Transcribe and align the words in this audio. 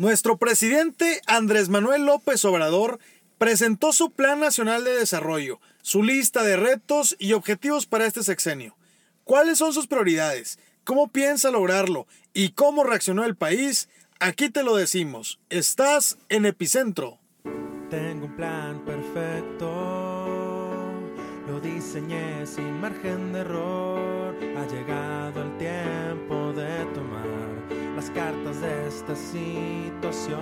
Nuestro 0.00 0.38
presidente 0.38 1.20
Andrés 1.26 1.68
Manuel 1.68 2.06
López 2.06 2.42
Obrador 2.46 2.98
presentó 3.36 3.92
su 3.92 4.12
Plan 4.12 4.40
Nacional 4.40 4.82
de 4.82 4.96
Desarrollo, 4.96 5.60
su 5.82 6.02
lista 6.02 6.42
de 6.42 6.56
retos 6.56 7.16
y 7.18 7.34
objetivos 7.34 7.84
para 7.84 8.06
este 8.06 8.22
sexenio. 8.22 8.78
¿Cuáles 9.24 9.58
son 9.58 9.74
sus 9.74 9.86
prioridades? 9.88 10.58
¿Cómo 10.84 11.08
piensa 11.08 11.50
lograrlo? 11.50 12.06
¿Y 12.32 12.52
cómo 12.52 12.82
reaccionó 12.82 13.26
el 13.26 13.36
país? 13.36 13.90
Aquí 14.20 14.48
te 14.48 14.62
lo 14.62 14.74
decimos. 14.74 15.38
Estás 15.50 16.16
en 16.30 16.46
Epicentro. 16.46 17.18
Tengo 17.90 18.24
un 18.24 18.36
plan 18.36 18.82
perfecto, 18.86 19.68
lo 21.46 21.60
diseñé 21.60 22.46
sin 22.46 22.80
margen 22.80 23.34
de 23.34 23.40
error. 23.40 24.34
Ha 24.56 24.66
llegado 24.66 25.42
el 25.42 25.58
tiempo 25.58 26.54
de 26.54 26.86
tomar 26.94 27.09
las 28.00 28.10
cartas 28.12 28.60
de 28.62 28.88
esta 28.88 29.14
situación. 29.14 30.40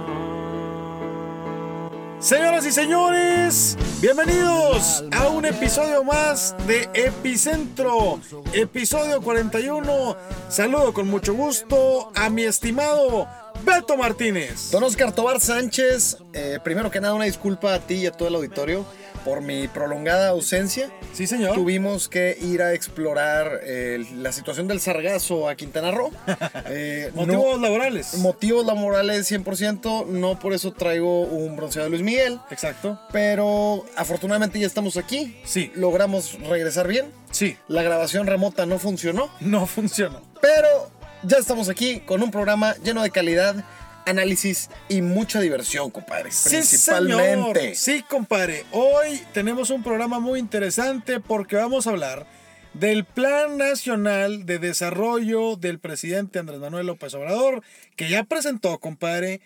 Señoras 2.21 2.65
y 2.66 2.71
señores, 2.71 3.77
bienvenidos 4.01 5.05
a 5.11 5.29
un 5.29 5.45
episodio 5.45 6.05
más 6.05 6.55
de 6.69 6.89
Epicentro, 6.95 8.21
episodio 8.52 9.21
41. 9.21 10.16
Saludo 10.49 10.93
con 10.93 11.09
mucho 11.09 11.35
gusto 11.35 12.13
a 12.15 12.30
mi 12.30 12.45
estimado 12.45 13.27
Beto 13.65 13.97
Martínez. 13.97 14.71
Don 14.71 14.85
Oscar 14.85 15.13
Tobar 15.13 15.41
Sánchez, 15.41 16.19
eh, 16.35 16.61
primero 16.63 16.93
que 16.93 17.01
nada 17.01 17.15
una 17.15 17.25
disculpa 17.25 17.75
a 17.75 17.80
ti 17.80 17.95
y 17.95 18.07
a 18.07 18.13
todo 18.13 18.29
el 18.29 18.37
auditorio 18.37 18.85
por 19.28 19.42
mi 19.42 19.68
prolongada 19.68 20.28
ausencia. 20.30 20.91
Sí, 21.12 21.27
señor. 21.27 21.52
Tuvimos 21.55 22.09
que 22.09 22.38
ir 22.41 22.62
a 22.62 22.73
explorar 22.73 23.60
eh, 23.62 24.02
la 24.16 24.32
situación 24.32 24.66
del 24.68 24.80
sargazo 24.80 25.51
a 25.51 25.54
Quintana 25.54 25.91
Roo. 25.91 26.10
Eh, 26.70 27.10
Motivos 27.14 27.56
no- 27.59 27.62
laborales. 27.62 28.14
Motivos 28.18 28.64
laborales 28.64 29.30
100%, 29.30 30.06
no 30.06 30.38
por 30.38 30.52
eso 30.54 30.73
traigo 30.73 31.23
un 31.23 31.56
bronceado 31.56 31.84
de 31.84 31.91
Luis 31.91 32.02
Miguel. 32.02 32.41
Exacto. 32.51 32.98
Pero 33.12 33.85
afortunadamente 33.96 34.59
ya 34.59 34.66
estamos 34.66 34.96
aquí. 34.96 35.38
Sí. 35.45 35.70
Logramos 35.74 36.38
regresar 36.48 36.88
bien. 36.88 37.13
Sí, 37.30 37.57
La 37.68 37.82
grabación 37.82 38.26
remota 38.26 38.65
no 38.65 38.79
funcionó. 38.79 39.29
no 39.40 39.66
funcionó. 39.66 40.23
Pero 40.40 40.90
ya 41.23 41.37
estamos 41.37 41.68
aquí 41.68 42.01
con 42.01 42.23
un 42.23 42.30
programa 42.30 42.74
lleno 42.82 43.02
de 43.02 43.10
calidad, 43.10 43.63
análisis 44.09 44.70
y 44.88 45.02
mucha 45.02 45.40
diversión, 45.40 45.90
compadre. 45.90 46.30
Sí, 46.30 46.51
Principalmente. 46.51 47.74
señor. 47.74 47.76
Sí, 47.76 48.04
compadre. 48.09 48.64
Hoy 48.73 49.20
tenemos 49.32 49.70
un 49.70 49.82
programa 49.82 50.18
muy 50.20 50.38
interesante 50.38 51.20
porque 51.20 51.56
vamos 51.56 51.87
a 51.87 51.90
hablar 51.90 52.26
del 52.74 53.04
Plan 53.04 53.56
Nacional 53.56 54.46
de 54.46 54.59
Desarrollo 54.59 55.56
del 55.56 55.79
presidente 55.79 56.38
Andrés 56.38 56.60
Manuel 56.60 56.86
López 56.86 57.12
Obrador, 57.14 57.62
que 57.96 58.09
ya 58.09 58.24
presentó, 58.24 58.79
compadre, 58.79 59.40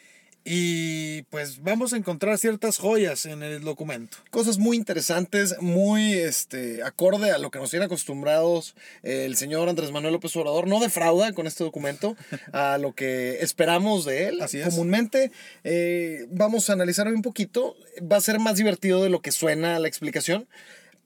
y 0.44 1.22
pues 1.22 1.62
vamos 1.62 1.92
a 1.92 1.96
encontrar 1.96 2.36
ciertas 2.36 2.78
joyas 2.78 3.26
en 3.26 3.42
el 3.42 3.62
documento. 3.62 4.18
Cosas 4.30 4.58
muy 4.58 4.76
interesantes, 4.76 5.56
muy 5.60 6.14
este, 6.14 6.82
acorde 6.82 7.30
a 7.30 7.38
lo 7.38 7.50
que 7.50 7.60
nos 7.60 7.70
tiene 7.70 7.84
acostumbrados 7.84 8.74
el 9.02 9.36
señor 9.36 9.68
Andrés 9.68 9.92
Manuel 9.92 10.14
López 10.14 10.34
Obrador. 10.36 10.66
No 10.66 10.80
defrauda 10.80 11.32
con 11.32 11.46
este 11.46 11.62
documento 11.62 12.16
a 12.52 12.78
lo 12.78 12.92
que 12.92 13.38
esperamos 13.40 14.04
de 14.04 14.28
él 14.28 14.42
Así 14.42 14.58
es. 14.58 14.68
comúnmente. 14.68 15.30
Eh, 15.62 16.26
vamos 16.30 16.68
a 16.70 16.72
analizar 16.72 17.06
un 17.06 17.22
poquito. 17.22 17.76
Va 18.00 18.16
a 18.16 18.20
ser 18.20 18.40
más 18.40 18.56
divertido 18.56 19.02
de 19.02 19.10
lo 19.10 19.20
que 19.22 19.30
suena 19.30 19.78
la 19.78 19.86
explicación. 19.88 20.48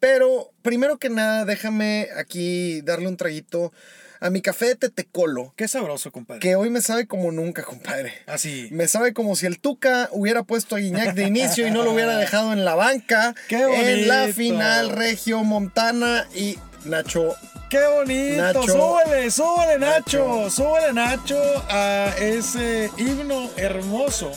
Pero 0.00 0.52
primero 0.62 0.98
que 0.98 1.08
nada, 1.08 1.44
déjame 1.44 2.08
aquí 2.16 2.80
darle 2.82 3.08
un 3.08 3.16
traguito 3.16 3.72
a 4.20 4.30
mi 4.30 4.40
café 4.40 4.66
de 4.66 4.76
Tetecolo. 4.76 5.52
Qué 5.56 5.68
sabroso, 5.68 6.10
compadre. 6.12 6.40
Que 6.40 6.56
hoy 6.56 6.70
me 6.70 6.80
sabe 6.80 7.06
como 7.06 7.32
nunca, 7.32 7.62
compadre. 7.62 8.12
Así. 8.26 8.68
Me 8.70 8.88
sabe 8.88 9.12
como 9.12 9.36
si 9.36 9.46
el 9.46 9.58
Tuca 9.58 10.08
hubiera 10.12 10.42
puesto 10.42 10.76
a 10.76 10.78
Guiñac 10.78 11.14
de 11.14 11.24
inicio 11.24 11.66
y 11.66 11.70
no 11.70 11.82
lo 11.82 11.92
hubiera 11.92 12.16
dejado 12.16 12.52
en 12.52 12.64
la 12.64 12.74
banca. 12.74 13.34
¡Qué 13.48 13.56
En 13.62 14.08
la 14.08 14.20
bonito! 14.22 14.36
final 14.36 14.90
Regio 14.90 15.42
Montana 15.44 16.26
y 16.34 16.58
Nacho. 16.84 17.34
¡Qué 17.68 17.84
bonito! 17.86 18.42
Nacho. 18.42 18.62
súbele, 18.62 19.30
súbele, 19.30 19.78
Nacho. 19.78 20.42
Nacho. 20.44 20.50
Súbele, 20.50 20.92
Nacho, 20.92 21.64
a 21.68 22.14
ese 22.20 22.90
himno 22.96 23.50
hermoso 23.56 24.30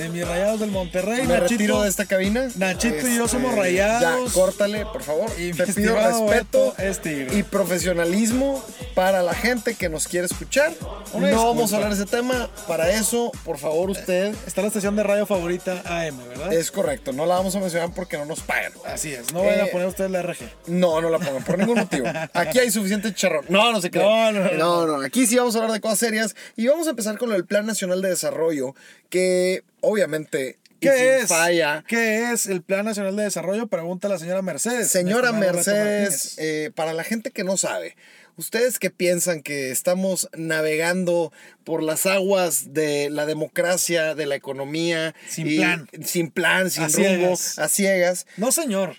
de 0.00 0.08
mis 0.08 0.26
rayados 0.26 0.60
del 0.60 0.70
Monterrey. 0.70 1.22
Me 1.26 1.34
Nachito, 1.38 1.48
retiro 1.48 1.82
de 1.82 1.88
esta 1.88 2.06
cabina. 2.06 2.48
Nachito 2.56 3.06
y 3.08 3.16
yo 3.16 3.24
Este, 3.26 3.36
somos 3.36 3.54
rayados. 3.54 4.28
Ya, 4.28 4.32
córtale, 4.32 4.86
por 4.86 5.02
favor. 5.02 5.30
Y 5.38 5.52
Te 5.52 5.66
pido 5.66 5.94
respeto 5.94 6.26
Beto 6.70 6.74
es 6.78 7.00
tigre. 7.00 7.36
y 7.38 7.42
profesionalismo 7.42 8.64
para 8.94 9.22
la 9.22 9.34
gente 9.34 9.74
que 9.74 9.88
nos 9.88 10.08
quiere 10.08 10.26
escuchar. 10.26 10.72
Una 11.12 11.30
no 11.30 11.46
vamos 11.46 11.72
a 11.72 11.76
hablar 11.76 11.94
de 11.94 12.02
ese 12.02 12.10
tema. 12.10 12.48
Para 12.66 12.90
eso, 12.90 13.30
por 13.44 13.58
favor, 13.58 13.90
usted. 13.90 14.34
Está 14.46 14.62
la 14.62 14.68
estación 14.68 14.96
de 14.96 15.02
radio 15.02 15.26
favorita 15.26 15.82
AM, 15.84 16.16
¿verdad? 16.28 16.52
Es 16.52 16.70
correcto, 16.70 17.12
no 17.12 17.26
la 17.26 17.34
vamos 17.36 17.54
a 17.56 17.60
mencionar 17.60 17.92
porque 17.94 18.16
no 18.18 18.24
nos 18.24 18.40
pagan. 18.40 18.72
Así 18.86 19.12
es. 19.12 19.32
No 19.32 19.40
vayan 19.42 19.60
a 19.60 19.64
Eh, 19.66 19.70
poner 19.72 19.86
ustedes 19.88 20.10
la 20.10 20.22
RG. 20.22 20.38
No, 20.66 21.00
no 21.00 21.10
la 21.10 21.18
pongan 21.18 21.44
por 21.44 21.58
ningún 21.58 21.78
motivo. 21.78 22.06
Aquí 22.32 22.58
hay 22.58 22.70
suficiente 22.70 23.12
charrón. 23.14 23.44
No, 23.48 23.72
no 23.72 23.80
se 23.80 23.90
crean. 23.90 24.34
No, 24.34 24.40
no, 24.40 24.52
no. 24.52 24.86
no, 24.86 24.98
no. 24.98 25.04
Aquí 25.04 25.26
sí 25.26 25.36
vamos 25.36 25.54
a 25.54 25.58
hablar 25.58 25.72
de 25.72 25.80
cosas 25.80 25.98
serias 25.98 26.34
y 26.56 26.66
vamos 26.66 26.86
a 26.86 26.90
empezar 26.90 27.18
con 27.18 27.32
el 27.32 27.44
Plan 27.44 27.66
Nacional 27.66 28.02
de 28.02 28.10
Desarrollo, 28.10 28.74
que 29.08 29.62
obviamente 29.80 30.58
¿Qué 30.80 31.18
es? 31.20 31.28
falla. 31.28 31.84
¿Qué 31.86 32.30
es 32.32 32.46
el 32.46 32.62
Plan 32.62 32.84
Nacional 32.86 33.14
de 33.16 33.24
Desarrollo? 33.24 33.66
Pregunta 33.66 34.08
la 34.08 34.18
señora 34.18 34.40
Mercedes. 34.42 34.88
Señora 34.88 35.32
Mercedes, 35.32 36.36
eh, 36.38 36.70
para 36.74 36.92
la 36.94 37.04
gente 37.04 37.30
que 37.30 37.44
no 37.44 37.58
sabe, 37.58 37.96
¿ustedes 38.36 38.78
qué 38.78 38.88
piensan 38.90 39.42
que 39.42 39.70
estamos 39.70 40.30
navegando 40.34 41.32
por 41.64 41.82
las 41.82 42.06
aguas 42.06 42.72
de 42.72 43.10
la 43.10 43.26
democracia, 43.26 44.14
de 44.14 44.24
la 44.26 44.36
economía? 44.36 45.14
Sin 45.28 45.48
y- 45.48 45.56
plan. 45.58 45.88
Sin 46.04 46.30
plan, 46.30 46.70
sin 46.70 46.84
A 46.84 46.88
rumbo, 46.88 47.02
ciegas. 47.36 47.58
a 47.58 47.68
ciegas. 47.68 48.26
No, 48.38 48.50
señor. 48.50 48.96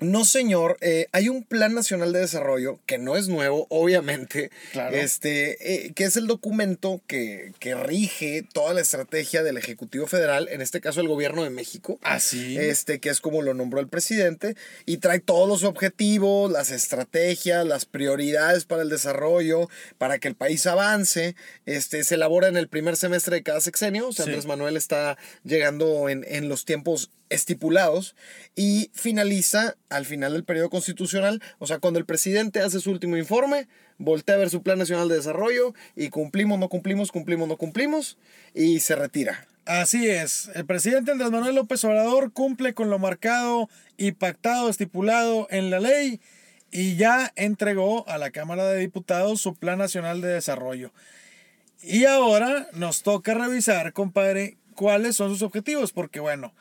No, 0.00 0.24
señor. 0.24 0.76
eh, 0.80 1.06
hay 1.12 1.28
un 1.28 1.42
Plan 1.44 1.74
Nacional 1.74 2.12
de 2.12 2.20
Desarrollo 2.20 2.78
que 2.86 2.98
no 2.98 3.16
es 3.16 3.28
nuevo, 3.28 3.66
obviamente. 3.68 4.50
Claro. 4.72 4.96
Este, 4.96 5.86
eh, 5.86 5.92
que 5.94 6.04
es 6.04 6.16
el 6.16 6.26
documento 6.26 7.00
que, 7.06 7.52
que 7.58 7.74
rige 7.74 8.44
toda 8.52 8.72
la 8.74 8.80
estrategia 8.80 9.42
del 9.42 9.56
Ejecutivo 9.56 10.06
Federal, 10.06 10.48
en 10.50 10.60
este 10.62 10.80
caso 10.80 11.00
el 11.00 11.08
Gobierno 11.08 11.44
de 11.44 11.50
México. 11.50 11.98
Así. 12.02 12.56
Este, 12.58 12.98
que 13.00 13.10
es 13.10 13.20
como 13.20 13.42
lo 13.42 13.54
nombró 13.54 13.80
el 13.80 13.88
presidente, 13.88 14.56
y 14.86 14.98
trae 14.98 15.20
todos 15.20 15.48
los 15.48 15.64
objetivos, 15.64 16.50
las 16.50 16.70
estrategias, 16.70 17.66
las 17.66 17.84
prioridades 17.84 18.64
para 18.64 18.82
el 18.82 18.88
desarrollo, 18.88 19.68
para 19.98 20.18
que 20.18 20.28
el 20.28 20.34
país 20.34 20.66
avance. 20.66 21.36
Este, 21.66 22.04
se 22.04 22.14
elabora 22.14 22.48
en 22.48 22.56
el 22.56 22.68
primer 22.68 22.96
semestre 22.96 23.36
de 23.36 23.42
cada 23.42 23.60
sexenio. 23.60 24.08
O 24.08 24.12
sea, 24.12 24.24
Sí. 24.24 24.30
Andrés 24.30 24.46
Manuel 24.46 24.76
está 24.76 25.16
llegando 25.44 26.08
en, 26.08 26.24
en 26.28 26.48
los 26.48 26.64
tiempos 26.64 27.10
estipulados 27.30 28.14
y 28.54 28.90
finaliza 28.92 29.76
al 29.88 30.04
final 30.04 30.34
del 30.34 30.44
periodo 30.44 30.68
constitucional. 30.68 31.42
O 31.58 31.66
sea, 31.66 31.78
cuando 31.78 31.98
el 31.98 32.04
presidente 32.04 32.60
hace 32.60 32.80
su 32.80 32.90
último 32.90 33.16
informe, 33.16 33.68
voltea 33.98 34.34
a 34.34 34.38
ver 34.38 34.50
su 34.50 34.62
Plan 34.62 34.78
Nacional 34.78 35.08
de 35.08 35.16
Desarrollo 35.16 35.74
y 35.96 36.10
cumplimos, 36.10 36.58
no 36.58 36.68
cumplimos, 36.68 37.10
cumplimos, 37.12 37.48
no 37.48 37.56
cumplimos, 37.56 38.18
y 38.54 38.80
se 38.80 38.96
retira. 38.96 39.46
Así 39.64 40.08
es. 40.08 40.50
El 40.54 40.66
presidente 40.66 41.12
Andrés 41.12 41.30
Manuel 41.30 41.54
López 41.54 41.84
Obrador 41.84 42.32
cumple 42.32 42.74
con 42.74 42.90
lo 42.90 42.98
marcado 42.98 43.68
y 43.96 44.12
pactado, 44.12 44.68
estipulado 44.68 45.46
en 45.50 45.70
la 45.70 45.80
ley 45.80 46.20
y 46.72 46.96
ya 46.96 47.32
entregó 47.36 48.08
a 48.08 48.18
la 48.18 48.30
Cámara 48.30 48.66
de 48.66 48.80
Diputados 48.80 49.40
su 49.40 49.54
Plan 49.54 49.78
Nacional 49.78 50.20
de 50.20 50.28
Desarrollo. 50.28 50.92
Y 51.82 52.04
ahora 52.04 52.68
nos 52.72 53.02
toca 53.02 53.34
revisar, 53.34 53.92
compadre, 53.92 54.56
cuáles 54.74 55.16
son 55.16 55.30
sus 55.30 55.42
objetivos, 55.42 55.92
porque 55.92 56.20
bueno, 56.20 56.54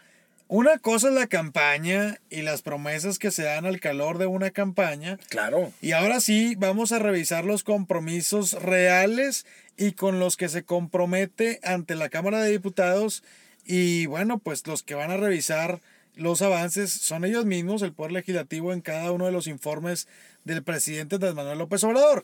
una 0.50 0.80
cosa 0.80 1.10
es 1.10 1.14
la 1.14 1.28
campaña 1.28 2.18
y 2.32 2.42
las 2.42 2.64
promesas 2.64 3.20
que 3.20 3.30
se 3.32 3.44
dan 3.44 3.66
al 3.68 3.80
calor 3.80 4.18
de 4.18 4.26
una 4.26 4.50
campaña, 4.50 5.18
Claro. 5.30 5.72
y 5.80 5.92
ahora 5.92 6.20
sí, 6.20 6.56
vamos 6.58 6.92
a 6.92 6.98
revisar 7.00 7.46
los 7.46 7.64
compromisos 7.64 8.54
reales 8.54 9.46
y 9.78 9.92
con 9.94 10.20
los 10.20 10.38
que 10.38 10.50
se 10.50 10.64
compromete 10.64 11.60
ante 11.64 11.96
la 11.96 12.10
Cámara 12.10 12.42
de 12.42 12.50
Diputados. 12.52 13.24
Y 13.64 14.08
bueno, 14.08 14.40
pues 14.40 14.66
los 14.66 14.82
que 14.82 14.96
van 14.96 15.12
a 15.12 15.18
revisar 15.18 15.80
los 16.16 16.42
avances 16.42 16.92
son 16.92 17.24
ellos 17.26 17.46
mismos, 17.46 17.84
el 17.84 17.94
Poder 17.94 18.12
Legislativo, 18.12 18.74
en 18.74 18.82
cada 18.82 19.12
uno 19.12 19.28
de 19.28 19.32
los 19.32 19.46
informes 19.46 20.08
del 20.46 20.64
presidente 20.64 21.16
Andrés 21.16 21.36
Manuel 21.36 21.60
López 21.60 21.84
Obrador. 21.84 22.24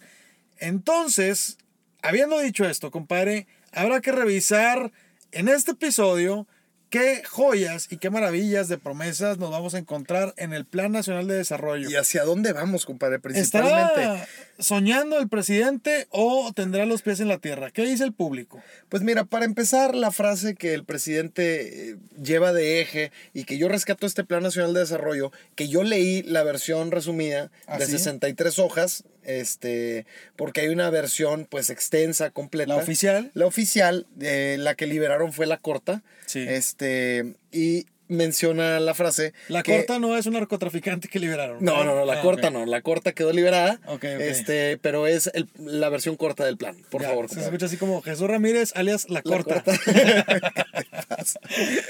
Entonces, 0.59 1.57
habiendo 2.01 2.39
dicho 2.39 2.65
esto, 2.67 2.89
compadre, 2.89 3.45
habrá 3.71 4.01
que 4.01 4.11
revisar 4.11 4.91
en 5.31 5.47
este 5.47 5.71
episodio 5.71 6.47
qué 6.95 7.24
joyas 7.30 7.88
y 7.89 7.97
qué 7.97 8.09
maravillas 8.09 8.69
de 8.69 8.77
promesas 8.77 9.38
nos 9.38 9.51
vamos 9.51 9.74
a 9.74 9.80
encontrar 9.80 10.33
en 10.38 10.53
el 10.53 10.63
Plan 10.63 10.94
Nacional 10.94 11.27
de 11.27 11.33
Desarrollo. 11.33 11.89
¿Y 11.89 11.95
hacia 11.97 12.24
dónde 12.24 12.53
vamos, 12.53 12.86
compadre? 12.86 13.19
Principalmente. 13.19 14.01
¿Estará 14.01 14.27
soñando 14.59 15.19
el 15.19 15.27
presidente 15.27 16.07
o 16.12 16.53
tendrá 16.56 16.86
los 16.86 17.01
pies 17.01 17.19
en 17.19 17.27
la 17.27 17.39
tierra? 17.39 17.69
¿Qué 17.71 17.86
dice 17.86 18.06
el 18.06 18.13
público? 18.13 18.63
Pues 18.88 19.03
mira, 19.03 19.25
para 19.25 19.44
empezar, 19.44 19.94
la 19.94 20.13
frase 20.13 20.56
que 20.56 20.74
el 20.74 20.86
presidente 20.86 21.89
eh, 21.89 21.97
lleva 22.24 22.53
de 22.53 22.80
eje 22.80 23.12
y 23.33 23.44
que 23.44 23.57
yo 23.57 23.68
rescato 23.68 24.06
este 24.06 24.24
Plan 24.24 24.44
Nacional 24.44 24.74
de 24.74 24.80
Desarrollo, 24.80 25.33
que 25.56 25.68
yo 25.68 25.83
leí 25.83 26.24
la 26.24 26.44
versión 26.44 26.91
resumida 26.91 27.51
¿Ah, 27.68 27.77
de 27.77 27.88
sí? 27.88 27.91
63 27.91 28.57
hojas, 28.59 29.03
este, 29.25 30.06
porque 30.36 30.62
hay 30.62 30.69
una 30.69 30.89
versión 30.89 31.48
pues 31.50 31.69
extensa, 31.69 32.30
completa. 32.31 32.75
La 32.75 32.81
oficial. 32.81 33.31
La 33.33 33.45
oficial, 33.45 34.07
eh, 34.22 34.57
la 34.60 34.75
que 34.75 34.88
liberaron 34.88 35.33
fue 35.33 35.45
la 35.45 35.57
corta. 35.57 36.04
Sí. 36.25 36.45
Este, 36.48 37.36
y 37.51 37.86
menciona 38.07 38.79
la 38.79 38.93
frase. 38.93 39.33
La 39.47 39.63
que- 39.63 39.75
corta 39.77 39.99
no 39.99 40.17
es 40.17 40.25
un 40.25 40.33
narcotraficante 40.33 41.07
que 41.07 41.19
liberaron. 41.19 41.57
No, 41.63 41.83
no, 41.83 41.95
no, 41.95 42.05
la 42.05 42.19
Ah, 42.19 42.21
corta 42.21 42.49
no, 42.49 42.65
la 42.65 42.81
corta 42.81 43.13
quedó 43.13 43.31
liberada. 43.33 43.79
Ok, 43.87 44.05
ok. 44.15 44.21
Este, 44.21 44.77
pero 44.77 45.07
es 45.07 45.29
el- 45.33 45.49
la 45.57 45.89
versión 45.89 46.15
corta 46.15 46.45
del 46.45 46.57
plan, 46.57 46.77
por 46.89 47.01
Ya, 47.01 47.09
favor. 47.09 47.25
Se 47.25 47.35
compadre. 47.35 47.47
escucha 47.49 47.65
así 47.67 47.77
como 47.77 48.01
Jesús 48.01 48.27
Ramírez, 48.27 48.71
alias 48.75 49.09
La 49.09 49.15
La 49.15 49.21
Corta. 49.23 49.63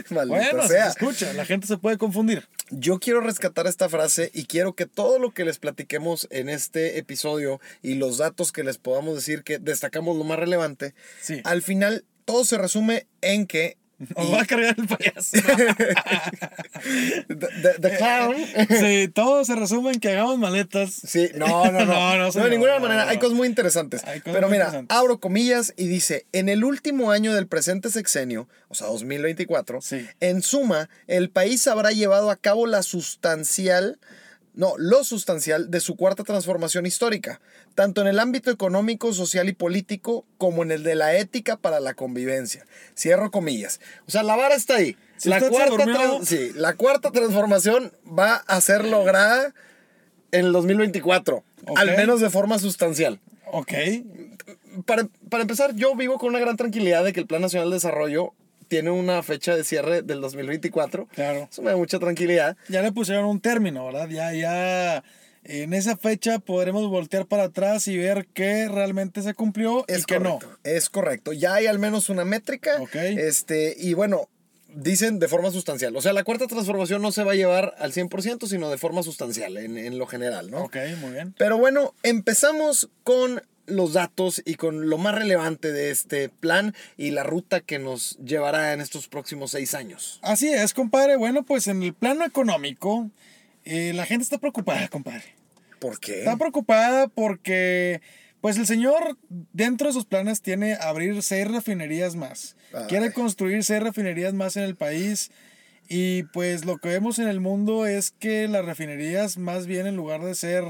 bueno, 0.09 0.61
se 0.63 0.67
sea. 0.67 0.87
escucha, 0.87 1.33
la 1.33 1.45
gente 1.45 1.67
se 1.67 1.77
puede 1.77 1.97
confundir. 1.97 2.47
Yo 2.71 2.99
quiero 2.99 3.21
rescatar 3.21 3.67
esta 3.67 3.89
frase 3.89 4.31
y 4.33 4.45
quiero 4.45 4.73
que 4.73 4.85
todo 4.85 5.19
lo 5.19 5.33
que 5.33 5.45
les 5.45 5.59
platiquemos 5.59 6.27
en 6.31 6.49
este 6.49 6.97
episodio 6.97 7.59
y 7.81 7.95
los 7.95 8.17
datos 8.17 8.51
que 8.51 8.63
les 8.63 8.77
podamos 8.77 9.15
decir 9.15 9.43
que 9.43 9.59
destacamos 9.59 10.17
lo 10.17 10.23
más 10.23 10.39
relevante, 10.39 10.93
Sí. 11.21 11.41
al 11.43 11.61
final 11.61 12.05
todo 12.25 12.43
se 12.45 12.57
resume 12.57 13.07
en 13.21 13.45
que 13.45 13.77
Nos 13.97 14.33
va 14.33 14.41
a 14.41 14.45
cargar 14.45 14.75
el 14.77 14.87
payaso. 14.87 15.37
the, 17.27 17.73
the- 17.81 17.97
clown 17.97 18.35
sí, 18.69 19.07
todo 19.13 19.45
se 19.45 19.55
resume 19.55 19.91
en 19.91 19.99
que 19.99 20.09
hagamos 20.09 20.37
maletas. 20.37 20.91
Sí, 20.91 21.29
no, 21.35 21.71
no, 21.71 21.85
no. 21.85 21.85
No, 21.95 22.17
no, 22.17 22.31
de 22.31 22.49
ninguna 22.49 22.79
manera. 22.79 23.07
Hay 23.09 23.17
cosas 23.19 23.35
muy 23.35 23.47
interesantes. 23.47 24.01
Cosas 24.01 24.21
Pero 24.23 24.41
muy 24.47 24.51
mira, 24.53 24.65
interesantes. 24.65 24.97
abro 24.97 25.19
comillas 25.19 25.73
y 25.77 25.87
dice: 25.87 26.25
En 26.33 26.49
el 26.49 26.63
último 26.63 27.11
año 27.11 27.33
del 27.33 27.47
presente 27.47 27.89
sexenio, 27.89 28.47
o 28.67 28.75
sea, 28.75 28.87
2024, 28.87 29.81
Sí. 29.81 30.05
en 30.19 30.41
suma, 30.41 30.89
el 31.07 31.29
país 31.29 31.67
habrá 31.67 31.91
llevado 31.91 32.29
a 32.31 32.35
cabo 32.35 32.67
la 32.67 32.83
sustancial. 32.83 33.99
No, 34.55 34.73
lo 34.77 35.03
sustancial 35.03 35.69
de 35.69 35.81
su 35.81 35.97
cuarta 35.97 36.23
transformación 36.23 36.85
histórica, 36.85 37.41
tanto 37.75 38.01
en 38.01 38.07
el 38.07 38.19
ámbito 38.19 38.51
económico, 38.51 39.11
social 39.13 39.49
y 39.49 39.53
político, 39.53 40.25
como 40.37 40.63
en 40.63 40.71
el 40.71 40.83
de 40.83 40.95
la 40.95 41.15
ética 41.15 41.57
para 41.57 41.81
la 41.81 41.93
convivencia. 41.93 42.65
Cierro 42.97 43.31
comillas. 43.31 43.81
O 44.07 44.11
sea, 44.11 44.23
la 44.23 44.37
vara 44.37 44.55
está 44.55 44.75
ahí. 44.77 44.95
Si 45.17 45.27
la, 45.29 45.41
cuarta 45.41 45.85
sí, 46.23 46.51
la 46.55 46.73
cuarta 46.75 47.11
transformación 47.11 47.91
va 48.07 48.35
a 48.35 48.61
ser 48.61 48.85
lograda 48.85 49.53
en 50.31 50.45
el 50.45 50.51
2024, 50.53 51.43
Ok. 51.67 51.77
al 51.79 51.97
menos 51.97 52.21
de 52.21 52.29
forma 52.29 52.57
sustancial. 52.59 53.19
Ok. 53.51 53.73
Para, 54.85 55.07
para 55.29 55.41
empezar, 55.41 55.73
yo 55.75 55.95
vivo 55.95 56.17
con 56.17 56.29
una 56.29 56.39
gran 56.39 56.57
tranquilidad 56.57 57.03
de 57.03 57.13
que 57.13 57.19
el 57.21 57.27
Plan 57.27 57.41
Nacional 57.41 57.69
de 57.69 57.75
Desarrollo 57.75 58.33
tiene 58.67 58.91
una 58.91 59.23
fecha 59.23 59.55
de 59.55 59.63
cierre 59.63 60.01
del 60.01 60.21
2024. 60.21 61.07
Claro. 61.07 61.47
Eso 61.51 61.61
me 61.61 61.71
da 61.71 61.77
mucha 61.77 61.99
tranquilidad. 61.99 62.57
Ya 62.69 62.81
le 62.81 62.91
pusieron 62.91 63.25
un 63.25 63.39
término, 63.39 63.85
¿verdad? 63.85 64.09
Ya, 64.09 64.33
ya. 64.33 65.03
En 65.43 65.73
esa 65.73 65.95
fecha 65.95 66.39
podremos 66.39 66.89
voltear 66.89 67.27
para 67.27 67.43
atrás 67.43 67.87
y 67.87 67.97
ver 67.97 68.27
qué 68.33 68.67
realmente 68.67 69.21
se 69.21 69.35
cumplió 69.35 69.85
y 69.87 69.93
Es 69.93 70.05
qué 70.07 70.19
no. 70.19 70.39
Es 70.63 70.89
correcto. 70.89 71.33
Ya 71.33 71.53
hay 71.53 71.67
al 71.67 71.77
menos 71.77 72.09
una 72.09 72.25
métrica. 72.25 72.77
Ok. 72.81 72.95
Este, 72.95 73.75
y 73.77 73.93
bueno, 73.93 74.27
dicen 74.75 75.19
de 75.19 75.27
forma 75.27 75.51
sustancial. 75.51 75.95
O 75.95 76.01
sea, 76.01 76.13
la 76.13 76.23
cuarta 76.23 76.47
transformación 76.47 77.01
no 77.01 77.11
se 77.11 77.23
va 77.23 77.33
a 77.33 77.35
llevar 77.35 77.75
al 77.77 77.93
100%, 77.93 78.47
sino 78.47 78.69
de 78.69 78.77
forma 78.77 79.03
sustancial, 79.03 79.57
en, 79.57 79.77
en 79.77 79.97
lo 79.97 80.07
general, 80.07 80.51
¿no? 80.51 80.63
Ok, 80.63 80.77
muy 80.99 81.11
bien. 81.11 81.35
Pero 81.37 81.57
bueno, 81.57 81.93
empezamos 82.03 82.89
con 83.03 83.41
los 83.67 83.93
datos 83.93 84.41
y 84.45 84.55
con 84.55 84.89
lo 84.89 84.97
más 84.97 85.15
relevante 85.15 85.71
de 85.71 85.91
este 85.91 86.29
plan 86.29 86.75
y 86.97 87.11
la 87.11 87.23
ruta 87.23 87.61
que 87.61 87.79
nos 87.79 88.17
llevará 88.23 88.73
en 88.73 88.81
estos 88.81 89.07
próximos 89.07 89.51
seis 89.51 89.73
años. 89.73 90.19
Así 90.21 90.49
es, 90.49 90.73
compadre. 90.73 91.15
Bueno, 91.15 91.43
pues 91.43 91.67
en 91.67 91.83
el 91.83 91.93
plano 91.93 92.25
económico, 92.25 93.09
eh, 93.63 93.93
la 93.93 94.05
gente 94.05 94.23
está 94.23 94.37
preocupada, 94.37 94.87
compadre. 94.87 95.35
¿Por 95.79 95.99
qué? 95.99 96.19
Está 96.19 96.37
preocupada 96.37 97.07
porque, 97.07 98.01
pues 98.41 98.57
el 98.57 98.67
señor, 98.67 99.17
dentro 99.29 99.87
de 99.87 99.93
sus 99.93 100.05
planes, 100.05 100.41
tiene 100.41 100.75
abrir 100.75 101.21
seis 101.21 101.47
refinerías 101.47 102.15
más. 102.15 102.55
Ay. 102.73 102.85
Quiere 102.87 103.13
construir 103.13 103.63
seis 103.63 103.81
refinerías 103.81 104.33
más 104.33 104.57
en 104.57 104.63
el 104.63 104.75
país. 104.75 105.31
Y 105.87 106.23
pues 106.23 106.65
lo 106.65 106.77
que 106.77 106.89
vemos 106.89 107.19
en 107.19 107.27
el 107.27 107.39
mundo 107.39 107.85
es 107.85 108.11
que 108.11 108.47
las 108.47 108.65
refinerías, 108.65 109.37
más 109.37 109.67
bien 109.67 109.85
en 109.85 109.95
lugar 109.95 110.23
de 110.23 110.33
ser 110.33 110.63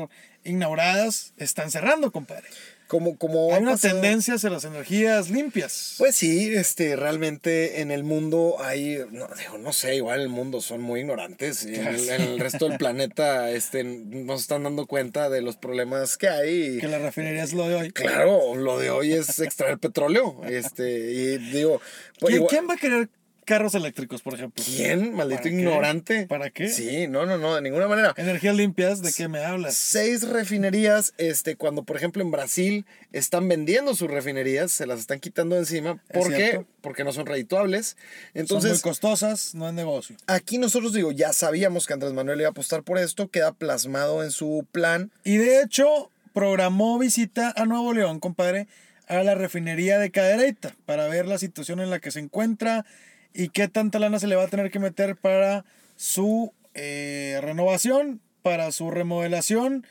inauguradas, 0.44 1.34
están 1.38 1.72
cerrando, 1.72 2.12
compadre. 2.12 2.48
Como, 2.88 3.18
como 3.18 3.50
Hay 3.50 3.56
ha 3.58 3.60
una 3.62 3.72
pasado- 3.72 3.94
tendencia 4.00 4.36
hacia 4.36 4.50
las 4.52 4.64
energías 4.64 5.30
limpias. 5.32 5.96
Pues 5.98 6.16
sí, 6.16 6.54
este, 6.54 6.96
realmente 6.96 7.82
en 7.82 7.90
el 7.90 8.04
mundo 8.04 8.58
hay, 8.60 9.00
no, 9.12 9.28
digo, 9.38 9.58
no 9.58 9.74
sé, 9.74 9.96
igual 9.96 10.22
el 10.22 10.30
mundo 10.30 10.62
son 10.62 10.82
muy 10.82 11.00
ignorantes 11.00 11.66
y 11.66 11.74
en 11.76 11.88
el, 11.88 12.10
en 12.10 12.22
el 12.22 12.40
resto 12.40 12.70
del 12.70 12.78
planeta 12.78 13.50
este, 13.52 13.84
no 13.84 14.38
se 14.38 14.42
están 14.44 14.64
dando 14.64 14.86
cuenta 14.86 15.30
de 15.30 15.42
los 15.42 15.58
problemas 15.58 16.18
que 16.18 16.30
hay. 16.30 16.78
que 16.78 16.88
la 16.88 17.00
refinería 17.00 17.44
es 17.44 17.54
lo 17.54 17.68
de 17.68 17.76
hoy. 17.76 17.92
Claro, 17.92 18.56
lo 18.56 18.78
de 18.78 18.92
hoy 18.92 19.14
es 19.14 19.40
extraer 19.40 19.80
petróleo. 19.80 20.42
Este, 20.48 20.92
y 21.12 21.38
digo, 21.40 21.82
pues 22.20 22.30
¿Quién, 22.30 22.36
igual- 22.36 22.50
quién 22.50 22.70
va 22.70 22.74
a 22.76 22.78
querer 22.78 23.10
carros 23.46 23.74
eléctricos, 23.76 24.22
por 24.22 24.34
ejemplo? 24.34 24.64
¿Quién? 24.66 25.14
Maldito 25.14 25.42
¿Para 25.44 25.50
qué? 25.50 25.56
ignorante. 25.56 26.28
¿Para 26.28 26.50
qué? 26.50 26.68
Sí, 26.70 27.08
no, 27.08 27.26
no, 27.26 27.38
no, 27.38 27.56
de 27.56 27.62
ninguna 27.62 27.88
manera. 27.88 28.14
Energías 28.18 28.56
limpias, 28.56 29.02
¿de 29.02 29.14
qué 29.14 29.28
me 29.28 29.40
hablas? 29.46 29.76
Seis 29.76 30.28
refinerías, 30.28 31.14
este, 31.18 31.56
cuando 31.56 31.84
por 31.84 31.96
ejemplo 31.96 32.22
en 32.22 32.32
Brasil 32.32 32.86
están 33.14 33.48
vendiendo 33.48 33.96
sus 33.96 34.12
refinerías, 34.12 34.72
se 34.72 34.86
las 34.86 35.00
están 35.00 35.20
quitando 35.20 35.56
de 35.56 35.62
encima. 35.62 36.02
¿Por 36.12 36.30
qué? 36.30 36.36
cierto. 36.36 36.68
Porque 36.82 37.04
no 37.04 37.14
son 37.14 37.26
redituables. 37.26 37.98
Entonces, 38.34 38.72
Son 38.72 38.78
muy 38.78 38.82
costosas, 38.82 39.56
no 39.56 39.68
es 39.68 39.74
negocio. 39.74 40.18
aquí 40.28 40.58
nosotros 40.58 40.94
digo, 40.94 41.12
ya 41.12 41.32
sabíamos 41.34 41.88
que 41.88 41.94
Andrés 41.94 42.14
Manuel 42.14 42.40
iba 42.40 42.50
a 42.50 42.52
apostar 42.52 42.84
por 42.84 42.98
esto, 42.98 43.30
queda 43.30 43.54
plasmado 43.54 44.24
en 44.24 44.32
su 44.32 44.66
plan. 44.72 45.12
Y 45.24 45.38
de 45.38 45.62
hecho, 45.62 46.12
programó 46.34 47.00
visita 47.00 47.54
a 47.56 47.66
Nuevo 47.66 47.94
León, 47.94 48.20
compadre, 48.20 48.68
a 49.08 49.24
la 49.24 49.36
refinería 49.36 50.00
de 50.00 50.10
Cadereyta 50.12 50.76
para 50.86 51.08
ver 51.08 51.28
la 51.28 51.38
situación 51.38 51.80
en 51.80 51.90
la 51.92 52.00
que 52.00 52.12
se 52.12 52.20
encuentra 52.20 52.86
y 53.36 53.50
qué 53.50 53.68
tanta 53.68 54.00
lana 54.00 54.18
se 54.18 54.28
le 54.28 54.38
va 54.38 54.44
a 54.44 54.48
tener 54.48 54.72
que 54.72 54.80
meter 54.80 55.18
para 55.18 55.66
su 55.98 56.54
eh, 56.74 57.40
renovación, 57.42 58.22
para 58.42 58.72
su 58.72 58.92
remodelación. 58.92 59.86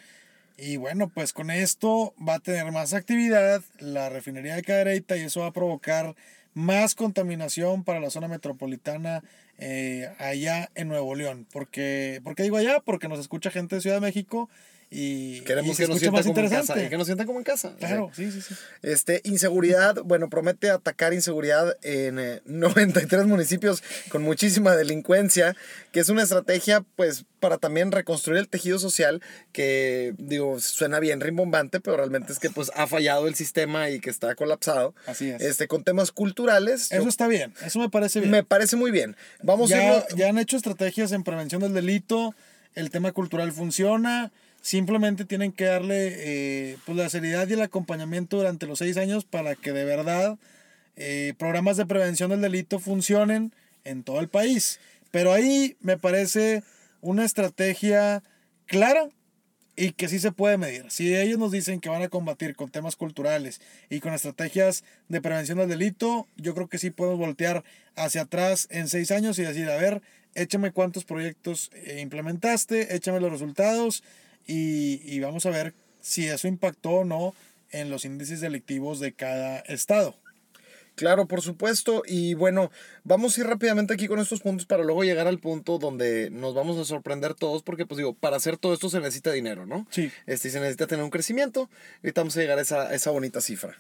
Y 0.56 0.76
bueno, 0.78 1.10
pues 1.12 1.32
con 1.32 1.50
esto 1.50 2.14
va 2.26 2.34
a 2.34 2.40
tener 2.40 2.72
más 2.72 2.94
actividad 2.94 3.62
la 3.78 4.08
refinería 4.08 4.56
de 4.56 4.62
Cadereyta 4.62 5.16
y 5.16 5.22
eso 5.22 5.40
va 5.40 5.48
a 5.48 5.52
provocar 5.52 6.14
más 6.54 6.94
contaminación 6.94 7.84
para 7.84 8.00
la 8.00 8.10
zona 8.10 8.28
metropolitana 8.28 9.22
eh, 9.58 10.08
allá 10.18 10.70
en 10.74 10.88
Nuevo 10.88 11.14
León. 11.14 11.46
Porque, 11.52 12.20
¿Por 12.24 12.34
qué 12.36 12.44
digo 12.44 12.56
allá? 12.56 12.80
Porque 12.80 13.08
nos 13.08 13.18
escucha 13.18 13.50
gente 13.50 13.76
de 13.76 13.82
Ciudad 13.82 13.96
de 13.96 14.06
México 14.06 14.48
y, 14.94 15.38
y 15.38 15.40
Queremos 15.40 15.76
se 15.76 15.82
que 15.84 15.88
nos 15.88 15.96
escucha 15.96 15.98
sienta 16.00 16.16
más 16.18 16.26
como 16.26 16.40
en 16.40 16.50
casa. 16.50 16.82
Y 16.84 16.88
que 16.88 16.96
nos 16.96 17.06
sienta 17.06 17.26
como 17.26 17.38
en 17.38 17.44
casa. 17.44 17.74
Claro, 17.78 18.10
sí, 18.14 18.30
sí, 18.30 18.40
sí. 18.40 18.54
Este, 18.82 19.20
inseguridad, 19.24 19.96
bueno, 20.04 20.30
promete 20.30 20.70
atacar 20.70 21.12
inseguridad 21.12 21.76
en 21.82 22.18
eh, 22.18 22.40
93 22.46 23.26
municipios 23.26 23.82
con 24.08 24.22
muchísima 24.22 24.76
delincuencia, 24.76 25.56
que 25.92 26.00
es 26.00 26.08
una 26.08 26.22
estrategia, 26.22 26.84
pues, 26.96 27.24
para 27.40 27.58
también 27.58 27.92
reconstruir 27.92 28.38
el 28.38 28.48
tejido 28.48 28.78
social, 28.78 29.20
que, 29.52 30.14
digo, 30.18 30.58
suena 30.60 30.98
bien 31.00 31.20
rimbombante, 31.20 31.80
pero 31.80 31.96
realmente 31.98 32.32
es 32.32 32.38
que, 32.38 32.48
pues, 32.50 32.70
ha 32.74 32.86
fallado 32.86 33.26
el 33.28 33.34
sistema 33.34 33.90
y 33.90 34.00
que 34.00 34.10
está 34.10 34.34
colapsado. 34.34 34.94
Así 35.06 35.28
es. 35.30 35.42
Este, 35.42 35.68
con 35.68 35.84
temas 35.84 36.10
culturales, 36.12 36.90
Eso 36.92 37.02
yo- 37.02 37.08
está 37.08 37.28
bien, 37.28 37.52
eso 37.64 37.78
me 37.80 37.90
parece 37.90 38.20
bien. 38.20 38.30
me 38.30 38.44
parece 38.44 38.76
muy 38.76 38.90
bien. 38.90 39.16
Vamos 39.42 39.70
a 39.72 39.76
ya, 39.76 39.82
irlo- 40.06 40.16
ya 40.16 40.28
han 40.28 40.38
hecho 40.38 40.56
estrategias 40.56 41.12
en 41.12 41.22
prevención 41.24 41.60
del 41.60 41.74
delito, 41.74 42.34
el 42.74 42.90
tema 42.90 43.12
cultural 43.12 43.52
funciona, 43.52 44.32
simplemente 44.64 45.26
tienen 45.26 45.52
que 45.52 45.66
darle 45.66 46.14
eh, 46.16 46.78
pues 46.86 46.96
la 46.96 47.10
seriedad 47.10 47.46
y 47.46 47.52
el 47.52 47.60
acompañamiento 47.60 48.38
durante 48.38 48.66
los 48.66 48.78
seis 48.78 48.96
años 48.96 49.26
para 49.26 49.56
que 49.56 49.72
de 49.72 49.84
verdad 49.84 50.38
eh, 50.96 51.34
programas 51.36 51.76
de 51.76 51.84
prevención 51.84 52.30
del 52.30 52.40
delito 52.40 52.78
funcionen 52.78 53.52
en 53.84 54.02
todo 54.04 54.20
el 54.20 54.28
país. 54.28 54.80
Pero 55.10 55.34
ahí 55.34 55.76
me 55.80 55.98
parece 55.98 56.62
una 57.02 57.26
estrategia 57.26 58.22
clara 58.64 59.10
y 59.76 59.92
que 59.92 60.08
sí 60.08 60.18
se 60.18 60.32
puede 60.32 60.56
medir. 60.56 60.86
Si 60.88 61.14
ellos 61.14 61.38
nos 61.38 61.52
dicen 61.52 61.78
que 61.78 61.90
van 61.90 62.00
a 62.00 62.08
combatir 62.08 62.56
con 62.56 62.70
temas 62.70 62.96
culturales 62.96 63.60
y 63.90 64.00
con 64.00 64.14
estrategias 64.14 64.82
de 65.10 65.20
prevención 65.20 65.58
del 65.58 65.68
delito, 65.68 66.26
yo 66.36 66.54
creo 66.54 66.68
que 66.68 66.78
sí 66.78 66.88
podemos 66.88 67.18
voltear 67.18 67.64
hacia 67.96 68.22
atrás 68.22 68.66
en 68.70 68.88
seis 68.88 69.10
años 69.10 69.38
y 69.38 69.42
decir, 69.42 69.68
a 69.68 69.76
ver, 69.76 70.00
échame 70.34 70.72
cuántos 70.72 71.04
proyectos 71.04 71.70
eh, 71.74 72.00
implementaste, 72.00 72.96
échame 72.96 73.20
los 73.20 73.30
resultados 73.30 74.02
y, 74.46 75.00
y 75.04 75.20
vamos 75.20 75.46
a 75.46 75.50
ver 75.50 75.74
si 76.00 76.26
eso 76.26 76.48
impactó 76.48 76.90
o 76.90 77.04
no 77.04 77.34
en 77.70 77.90
los 77.90 78.04
índices 78.04 78.40
delictivos 78.40 79.00
de 79.00 79.12
cada 79.12 79.58
estado. 79.60 80.14
Claro, 80.94 81.26
por 81.26 81.42
supuesto. 81.42 82.02
Y 82.06 82.34
bueno, 82.34 82.70
vamos 83.02 83.36
a 83.36 83.40
ir 83.40 83.46
rápidamente 83.46 83.94
aquí 83.94 84.06
con 84.06 84.20
estos 84.20 84.40
puntos 84.40 84.66
para 84.66 84.84
luego 84.84 85.02
llegar 85.02 85.26
al 85.26 85.38
punto 85.38 85.78
donde 85.78 86.30
nos 86.30 86.54
vamos 86.54 86.78
a 86.78 86.84
sorprender 86.84 87.34
todos, 87.34 87.62
porque 87.62 87.86
pues 87.86 87.98
digo, 87.98 88.14
para 88.14 88.36
hacer 88.36 88.56
todo 88.56 88.74
esto 88.74 88.88
se 88.88 89.00
necesita 89.00 89.32
dinero, 89.32 89.66
¿no? 89.66 89.86
Sí. 89.90 90.10
Este, 90.26 90.50
se 90.50 90.60
necesita 90.60 90.86
tener 90.86 91.04
un 91.04 91.10
crecimiento. 91.10 91.68
Ahorita 92.02 92.20
vamos 92.20 92.36
a 92.36 92.40
llegar 92.40 92.58
a 92.58 92.62
esa, 92.62 92.82
a 92.82 92.94
esa 92.94 93.10
bonita 93.10 93.40
cifra. 93.40 93.76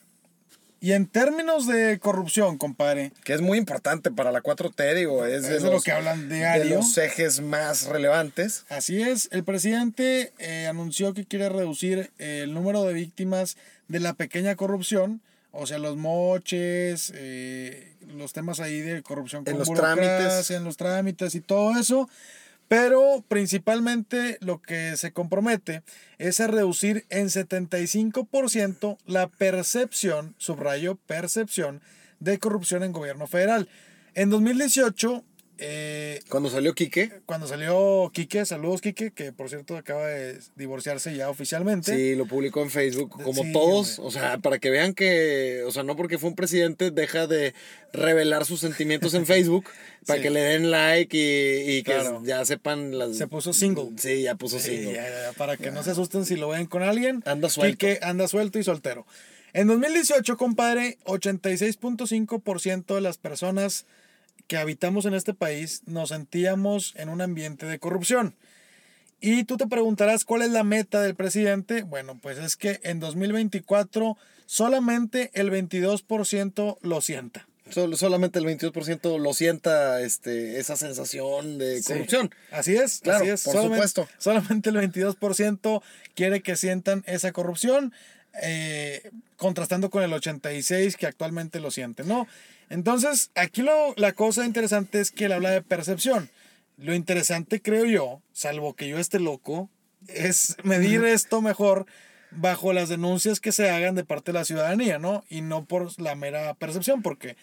Y 0.84 0.92
en 0.92 1.06
términos 1.06 1.66
de 1.66 1.98
corrupción, 1.98 2.58
compadre, 2.58 3.10
Que 3.24 3.32
es 3.32 3.40
muy 3.40 3.56
importante 3.56 4.10
para 4.10 4.30
la 4.32 4.42
4T, 4.42 4.94
digo, 4.94 5.24
es 5.24 5.44
de, 5.44 5.56
Es 5.56 5.62
de 5.62 5.68
lo 5.68 5.76
los, 5.76 5.84
que 5.84 5.92
hablan 5.92 6.28
de 6.28 6.36
diario. 6.36 6.76
los 6.76 6.98
ejes 6.98 7.40
más 7.40 7.86
relevantes. 7.86 8.66
Así 8.68 9.00
es, 9.00 9.30
el 9.32 9.44
presidente 9.44 10.34
eh, 10.38 10.66
anunció 10.66 11.14
que 11.14 11.24
quiere 11.24 11.48
reducir 11.48 12.10
eh, 12.18 12.40
el 12.44 12.52
número 12.52 12.84
de 12.84 12.92
víctimas 12.92 13.56
de 13.88 14.00
la 14.00 14.12
pequeña 14.12 14.56
corrupción, 14.56 15.22
o 15.52 15.66
sea, 15.66 15.78
los 15.78 15.96
moches, 15.96 17.12
eh, 17.14 17.94
los 18.14 18.34
temas 18.34 18.60
ahí 18.60 18.80
de 18.80 19.02
corrupción 19.02 19.40
En 19.46 19.52
con 19.52 19.60
los 19.60 19.68
burocracia, 19.68 20.18
trámites. 20.18 20.50
en 20.50 20.64
los 20.64 20.76
trámites 20.76 21.34
y 21.34 21.40
todo 21.40 21.78
eso, 21.78 22.10
pero 22.68 23.24
principalmente 23.28 24.38
lo 24.40 24.60
que 24.60 24.96
se 24.96 25.12
compromete 25.12 25.82
es 26.18 26.40
a 26.40 26.46
reducir 26.46 27.06
en 27.10 27.26
75% 27.26 28.98
la 29.06 29.28
percepción, 29.28 30.34
subrayo, 30.38 30.96
percepción 30.96 31.82
de 32.20 32.38
corrupción 32.38 32.82
en 32.82 32.92
gobierno 32.92 33.26
federal. 33.26 33.68
En 34.14 34.30
2018, 34.30 35.24
eh, 35.58 36.20
Cuando 36.28 36.50
salió 36.50 36.74
Quique, 36.74 37.12
cuando 37.26 37.46
salió 37.46 38.10
Quique, 38.12 38.44
saludos 38.44 38.80
Quique, 38.80 39.12
que 39.12 39.32
por 39.32 39.48
cierto 39.48 39.76
acaba 39.76 40.06
de 40.06 40.38
divorciarse 40.56 41.14
ya 41.14 41.30
oficialmente. 41.30 41.94
sí, 41.96 42.14
lo 42.16 42.26
publicó 42.26 42.62
en 42.62 42.70
Facebook, 42.70 43.10
como 43.22 43.42
Sí, 43.44 43.52
todos, 43.52 43.98
hombre. 43.98 44.08
o 44.08 44.10
sea, 44.10 44.38
para 44.38 44.58
que 44.58 44.70
vean 44.70 44.94
que, 44.94 45.62
o 45.66 45.70
sea, 45.70 45.82
no 45.84 45.94
porque 45.96 46.18
fue 46.18 46.30
un 46.30 46.36
presidente 46.36 46.90
deja 46.90 47.26
de 47.26 47.54
revelar 47.92 48.44
sus 48.44 48.60
sentimientos 48.60 49.14
en 49.14 49.26
Facebook, 49.26 49.64
para 50.06 50.18
Sí. 50.18 50.22
que 50.24 50.30
le 50.30 50.40
den 50.40 50.70
like 50.70 51.16
y, 51.16 51.76
y 51.78 51.82
que 51.82 51.92
Claro. 51.92 52.22
ya 52.24 52.44
sepan 52.44 52.98
las... 52.98 53.16
Se 53.16 53.26
puso 53.28 53.52
single. 53.52 53.90
Sí, 53.96 54.22
ya 54.22 54.34
puso 54.34 54.58
Sí, 54.58 54.70
single. 54.76 54.94
ya, 54.94 55.08
ya, 55.08 55.32
para 55.36 55.56
que 55.56 55.70
no 55.70 55.82
se 55.82 55.92
asusten 55.92 56.24
si 56.26 56.36
lo 56.36 56.48
ven 56.48 56.66
con 56.66 56.82
alguien. 56.82 57.22
Anda 57.26 57.48
suelto. 57.48 57.78
Quique 57.86 58.00
anda 58.02 58.26
suelto 58.28 58.58
y 58.58 58.64
soltero. 58.64 59.06
En 59.52 59.68
2018, 59.68 60.36
compadre, 60.36 60.98
86.5% 61.04 62.94
de 62.94 63.00
las 63.00 63.18
personas 63.18 63.86
que 64.46 64.56
habitamos 64.56 65.06
en 65.06 65.14
este 65.14 65.34
país 65.34 65.82
nos 65.86 66.10
sentíamos 66.10 66.94
en 66.96 67.08
un 67.08 67.20
ambiente 67.20 67.66
de 67.66 67.78
corrupción. 67.78 68.34
Y 69.20 69.44
tú 69.44 69.56
te 69.56 69.66
preguntarás 69.66 70.24
cuál 70.24 70.42
es 70.42 70.50
la 70.50 70.64
meta 70.64 71.00
del 71.00 71.14
presidente. 71.14 71.82
Bueno, 71.82 72.18
pues 72.20 72.36
es 72.38 72.56
que 72.56 72.80
en 72.82 73.00
2024 73.00 74.18
solamente 74.46 75.30
el 75.32 75.50
22% 75.50 76.78
lo 76.82 77.00
sienta. 77.00 77.46
Sol- 77.70 77.96
solamente 77.96 78.38
el 78.38 78.44
22% 78.44 79.18
lo 79.18 79.32
sienta 79.32 80.02
este, 80.02 80.58
esa 80.60 80.76
sensación 80.76 81.56
de 81.56 81.82
Sí. 81.82 81.94
corrupción. 81.94 82.30
Así 82.50 82.76
es, 82.76 83.00
Claro, 83.00 83.20
así 83.24 83.30
es. 83.30 83.42
por 83.44 83.54
solamente, 83.54 83.88
supuesto. 83.88 84.08
Solamente 84.18 84.68
el 84.68 84.76
22% 84.76 85.82
quiere 86.14 86.42
que 86.42 86.56
sientan 86.56 87.02
esa 87.06 87.32
corrupción, 87.32 87.94
eh, 88.42 89.10
contrastando 89.38 89.88
con 89.88 90.02
el 90.02 90.12
86% 90.12 90.96
que 90.98 91.06
actualmente 91.06 91.58
lo 91.60 91.70
sienten, 91.70 92.06
¿no? 92.06 92.26
Entonces, 92.70 93.30
aquí 93.34 93.62
lo, 93.62 93.94
la 93.96 94.12
cosa 94.12 94.44
interesante 94.44 95.00
es 95.00 95.10
que 95.10 95.26
él 95.26 95.32
habla 95.32 95.50
de 95.50 95.62
percepción. 95.62 96.30
Lo 96.76 96.94
interesante, 96.94 97.60
creo 97.62 97.84
yo, 97.84 98.20
salvo 98.32 98.74
que 98.74 98.88
yo 98.88 98.98
esté 98.98 99.20
loco, 99.20 99.70
es 100.08 100.56
medir 100.64 101.04
esto 101.04 101.40
mejor 101.40 101.86
bajo 102.30 102.72
las 102.72 102.88
denuncias 102.88 103.40
que 103.40 103.52
se 103.52 103.70
hagan 103.70 103.94
de 103.94 104.04
parte 104.04 104.32
de 104.32 104.38
la 104.38 104.44
ciudadanía, 104.44 104.98
¿no? 104.98 105.24
Y 105.28 105.40
no 105.40 105.64
por 105.64 106.00
la 106.00 106.14
mera 106.14 106.54
percepción, 106.54 107.02
porque 107.02 107.36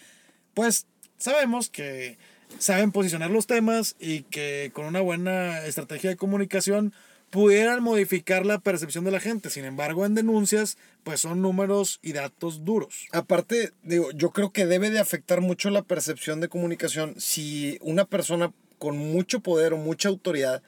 pues 0.53 0.85
sabemos 1.17 1.69
que 1.69 2.17
saben 2.59 2.91
posicionar 2.91 3.31
los 3.31 3.47
temas 3.47 3.95
y 3.99 4.23
que 4.23 4.71
con 4.73 4.85
una 4.85 5.01
buena 5.01 5.65
estrategia 5.65 6.09
de 6.09 6.17
comunicación 6.17 6.93
pudieran 7.31 7.81
modificar 7.81 8.45
la 8.45 8.59
percepción 8.59 9.03
de 9.05 9.11
la 9.11 9.19
gente. 9.19 9.50
Sin 9.50 9.65
embargo, 9.65 10.05
en 10.05 10.13
denuncias, 10.13 10.77
pues 11.03 11.21
son 11.21 11.41
números 11.41 12.00
y 12.03 12.11
datos 12.13 12.63
duros. 12.63 13.07
Aparte, 13.11 13.71
digo, 13.81 14.11
yo 14.11 14.29
creo 14.31 14.51
que 14.51 14.65
debe 14.67 14.89
de 14.91 15.00
afectar 15.00 15.41
mucho 15.41 15.69
la 15.71 15.81
percepción 15.81 16.39
de 16.41 16.50
comunicación 16.50 17.15
si 17.19 17.77
una 17.81 18.05
persona 18.05 18.53
con 18.77 18.97
mucho 18.97 19.39
poder 19.39 19.73
o 19.73 19.77
mucha 19.77 20.09
autoridad 20.09 20.61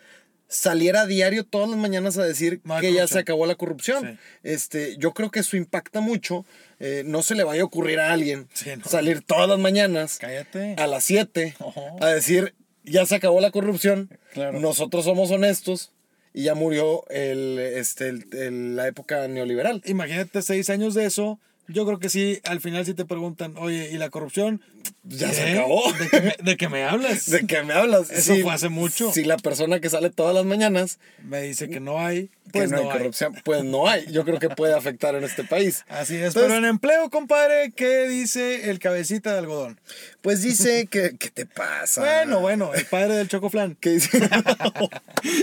saliera 0.47 1.01
a 1.01 1.05
diario 1.07 1.43
todas 1.45 1.67
las 1.67 1.79
mañanas 1.79 2.17
a 2.19 2.23
decir 2.23 2.61
No 2.63 2.79
que 2.79 2.93
ya 2.93 3.07
se 3.07 3.17
acabó 3.19 3.45
la 3.47 3.55
corrupción. 3.55 4.03
Sí. 4.03 4.17
Este, 4.43 4.97
yo 4.97 5.13
creo 5.13 5.31
que 5.31 5.39
eso 5.39 5.57
impacta 5.57 5.99
mucho. 5.99 6.45
Eh, 6.79 7.03
no 7.05 7.23
se 7.23 7.33
le 7.35 7.43
vaya 7.43 7.63
a 7.63 7.65
ocurrir 7.65 7.99
a 7.99 8.13
alguien 8.13 8.47
Sí, 8.53 8.69
no. 8.77 8.85
salir 8.85 9.21
todas 9.21 9.49
las 9.49 9.57
mañanas 9.59 10.17
Cállate. 10.19 10.75
a 10.77 10.85
las 10.87 11.03
7 11.05 11.55
Ojo. 11.59 11.97
a 12.01 12.07
decir 12.09 12.53
ya 12.83 13.05
se 13.05 13.15
acabó 13.15 13.39
la 13.41 13.49
corrupción, 13.51 14.09
Claro. 14.33 14.59
nosotros 14.59 15.05
somos 15.05 15.31
honestos 15.31 15.91
y 16.33 16.43
ya 16.43 16.55
murió 16.55 17.03
el, 17.09 17.59
este, 17.59 18.09
el- 18.09 18.25
el- 18.33 18.75
la 18.75 18.87
época 18.87 19.27
neoliberal. 19.27 19.81
Imagínate 19.85 20.41
seis 20.41 20.69
años 20.69 20.93
de 20.93 21.05
eso. 21.05 21.39
Yo 21.67 21.85
creo 21.85 21.99
que 21.99 22.09
sí, 22.09 22.39
al 22.43 22.59
final 22.59 22.85
si 22.85 22.93
te 22.93 23.05
preguntan, 23.05 23.53
oye, 23.57 23.89
¿y 23.91 23.97
la 23.97 24.09
corrupción? 24.09 24.61
Ya 25.03 25.31
se 25.33 25.43
¿Qué? 25.45 25.51
acabó. 25.59 25.91
¿De 25.93 26.07
qué 26.09 26.21
me, 26.21 26.35
de 26.43 26.57
qué 26.57 26.69
me 26.69 26.83
hablas? 26.83 27.25
¿De 27.29 27.45
qué 27.45 27.63
me 27.63 27.73
hablas? 27.73 28.09
Eso 28.09 28.35
fue 28.37 28.53
hace 28.53 28.69
mucho. 28.69 29.11
Si 29.11 29.23
la 29.23 29.37
persona 29.37 29.79
que 29.79 29.89
sale 29.89 30.09
todas 30.09 30.33
las 30.33 30.45
mañanas, 30.45 30.99
Me 31.23 31.41
dice 31.41 31.69
que 31.69 31.79
no 31.79 31.99
hay, 31.99 32.29
pues 32.51 32.71
no, 32.71 32.77
hay 32.77 32.83
corrupción, 32.97 33.35
pues 33.43 33.63
no 33.63 33.87
hay. 33.87 34.05
Yo 34.11 34.23
creo 34.25 34.39
que 34.39 34.49
puede 34.49 34.73
afectar 34.73 35.15
en 35.15 35.23
este 35.23 35.43
país. 35.43 35.83
Así 35.89 36.15
es, 36.15 36.27
Entonces- 36.27 36.43
pero 36.43 36.55
en 36.55 36.65
empleo, 36.65 37.09
compadre, 37.09 37.71
¿qué 37.75 38.07
dice 38.07 38.69
el 38.69 38.79
cabecita 38.79 39.33
de 39.33 39.39
algodón? 39.39 39.79
Pues 40.21 40.41
dice 40.41 40.87
que, 40.87 41.17
¿qué 41.17 41.29
te 41.31 41.45
pasa? 41.45 42.01
Bueno, 42.01 42.39
bueno, 42.39 42.73
el 42.73 42.85
padre 42.85 43.15
del 43.15 43.27
chocoflan. 43.27 43.75
¿Qué 43.81 43.89
dice? 43.91 44.09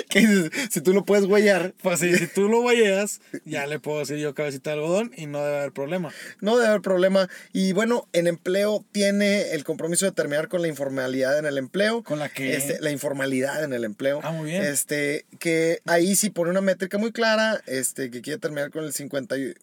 ¿Qué 0.08 0.20
dices? 0.20 0.50
Si 0.70 0.80
tú 0.80 0.92
lo 0.92 1.04
puedes 1.04 1.24
huellar, 1.26 1.74
Pues 1.82 2.00
sí, 2.00 2.16
si 2.16 2.26
tú 2.26 2.48
lo 2.48 2.60
guayeas, 2.62 3.20
ya 3.44 3.66
le 3.66 3.78
puedo 3.78 3.98
decir 4.00 4.16
yo 4.18 4.34
cabecita 4.34 4.70
de 4.70 4.76
algodón 4.76 5.12
y 5.16 5.26
no 5.26 5.42
debe 5.44 5.58
haber 5.58 5.72
problema. 5.72 6.12
no 6.40 6.56
debe 6.56 6.68
haber 6.68 6.80
problema. 6.82 7.28
Y 7.52 7.72
bueno, 7.72 8.08
en 8.12 8.26
empleo 8.26 8.84
tiene 8.92 9.29
el 9.52 9.64
compromiso 9.64 10.06
de 10.06 10.12
terminar 10.12 10.48
con 10.48 10.62
la 10.62 10.68
informalidad 10.68 11.38
en 11.38 11.46
el 11.46 11.58
empleo. 11.58 12.02
¿Con 12.02 12.18
la 12.18 12.28
qué? 12.28 12.56
Este, 12.56 12.80
la 12.80 12.90
informalidad 12.90 13.62
en 13.64 13.72
el 13.72 13.84
empleo. 13.84 14.20
Ah, 14.22 14.32
muy 14.32 14.50
bien. 14.50 14.62
Este, 14.62 15.24
que 15.38 15.80
ahí 15.86 16.14
sí 16.16 16.30
pone 16.30 16.50
una 16.50 16.60
métrica 16.60 16.98
muy 16.98 17.12
clara, 17.12 17.60
este, 17.66 18.10
que 18.10 18.20
quiere 18.22 18.38
terminar 18.38 18.70
con 18.70 18.84
el 18.84 18.92
50 18.92 19.36
y- 19.38 19.54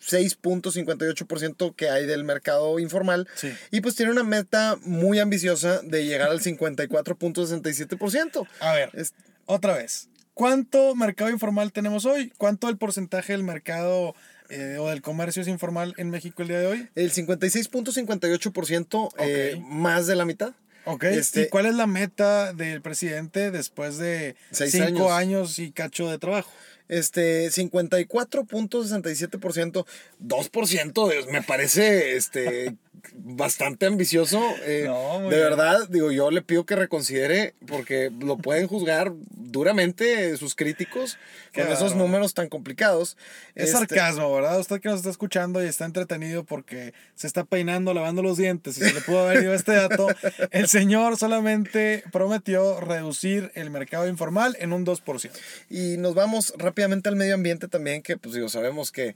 6.58% 0.00 1.74
que 1.74 1.88
hay 1.88 2.06
del 2.06 2.24
mercado 2.24 2.78
informal. 2.78 3.26
Sí. 3.34 3.52
Y 3.70 3.80
pues 3.80 3.94
tiene 3.96 4.12
una 4.12 4.22
meta 4.22 4.76
muy 4.82 5.18
ambiciosa 5.18 5.80
de 5.82 6.04
llegar 6.04 6.30
al 6.30 6.40
54.67%. 6.40 8.46
A 8.60 8.72
ver, 8.74 8.90
Es- 8.94 9.14
otra 9.46 9.74
vez. 9.76 10.08
¿Cuánto 10.34 10.94
mercado 10.96 11.30
informal 11.30 11.72
tenemos 11.72 12.04
hoy? 12.06 12.32
¿Cuánto 12.38 12.68
el 12.68 12.76
porcentaje 12.76 13.32
del 13.32 13.44
mercado 13.44 14.14
eh, 14.48 14.76
o 14.78 14.88
del 14.90 15.02
comercio 15.02 15.42
es 15.42 15.48
informal 15.48 15.94
en 15.96 16.10
México 16.10 16.42
el 16.42 16.48
día 16.48 16.58
de 16.60 16.66
hoy? 16.66 16.88
El 16.94 17.10
56.58%, 17.12 19.08
eh, 19.18 19.54
Ok. 19.56 19.62
más 19.66 20.06
de 20.06 20.14
la 20.16 20.24
mitad. 20.24 20.52
Ok. 20.86 21.04
Este- 21.04 21.42
¿Y 21.42 21.48
cuál 21.48 21.66
es 21.66 21.74
la 21.74 21.86
meta 21.86 22.52
del 22.52 22.80
presidente 22.82 23.50
después 23.50 23.96
de 23.98 24.36
Seis 24.50 24.72
cinco 24.72 25.12
años. 25.12 25.12
años 25.12 25.58
y 25.58 25.72
cacho 25.72 26.10
de 26.10 26.18
trabajo? 26.18 26.50
Este, 26.88 27.50
54.67%, 27.50 29.86
2%, 30.18 31.08
Dios, 31.10 31.26
me 31.28 31.42
parece 31.42 32.16
este, 32.16 32.76
bastante 33.14 33.86
ambicioso. 33.86 34.40
eh, 34.64 34.84
No, 34.86 35.28
de 35.28 35.38
verdad, 35.38 35.88
digo, 35.88 36.10
yo 36.10 36.30
le 36.30 36.42
pido 36.42 36.64
que 36.66 36.76
reconsidere, 36.76 37.54
porque 37.66 38.10
lo 38.18 38.36
pueden 38.36 38.66
juzgar 38.66 39.12
duramente 39.30 40.36
sus 40.36 40.54
críticos 40.54 41.16
Qué 41.52 41.62
con 41.62 41.72
esos 41.72 41.94
números 41.94 42.34
tan 42.34 42.48
complicados. 42.48 43.16
Es 43.54 43.66
Este, 43.66 43.78
sarcasmo, 43.78 44.32
¿verdad? 44.34 44.58
Usted 44.58 44.80
que 44.80 44.88
nos 44.88 44.98
está 44.98 45.10
escuchando 45.10 45.62
y 45.62 45.66
está 45.68 45.84
entretenido 45.84 46.44
porque 46.44 46.92
se 47.14 47.26
está 47.26 47.44
peinando, 47.44 47.94
lavando 47.94 48.22
los 48.22 48.36
dientes 48.36 48.76
y 48.78 48.80
se 48.80 48.92
le 48.92 49.00
pudo 49.00 49.20
haber 49.20 49.42
ido 49.42 49.54
este 49.54 49.72
dato. 49.72 50.08
El 50.50 50.68
señor 50.68 51.16
solamente 51.16 52.02
prometió 52.12 52.80
reducir 52.80 53.52
el 53.54 53.70
mercado 53.70 54.08
informal 54.08 54.56
en 54.58 54.72
un 54.72 54.84
2%. 54.84 55.30
Y 55.70 55.96
nos 55.98 56.14
vamos 56.14 56.52
rápidamente 56.58 57.08
al 57.08 57.16
medio 57.16 57.34
ambiente 57.34 57.68
también, 57.68 58.02
que 58.02 58.16
pues 58.16 58.34
digo, 58.34 58.48
sabemos 58.48 58.90
que 58.90 59.14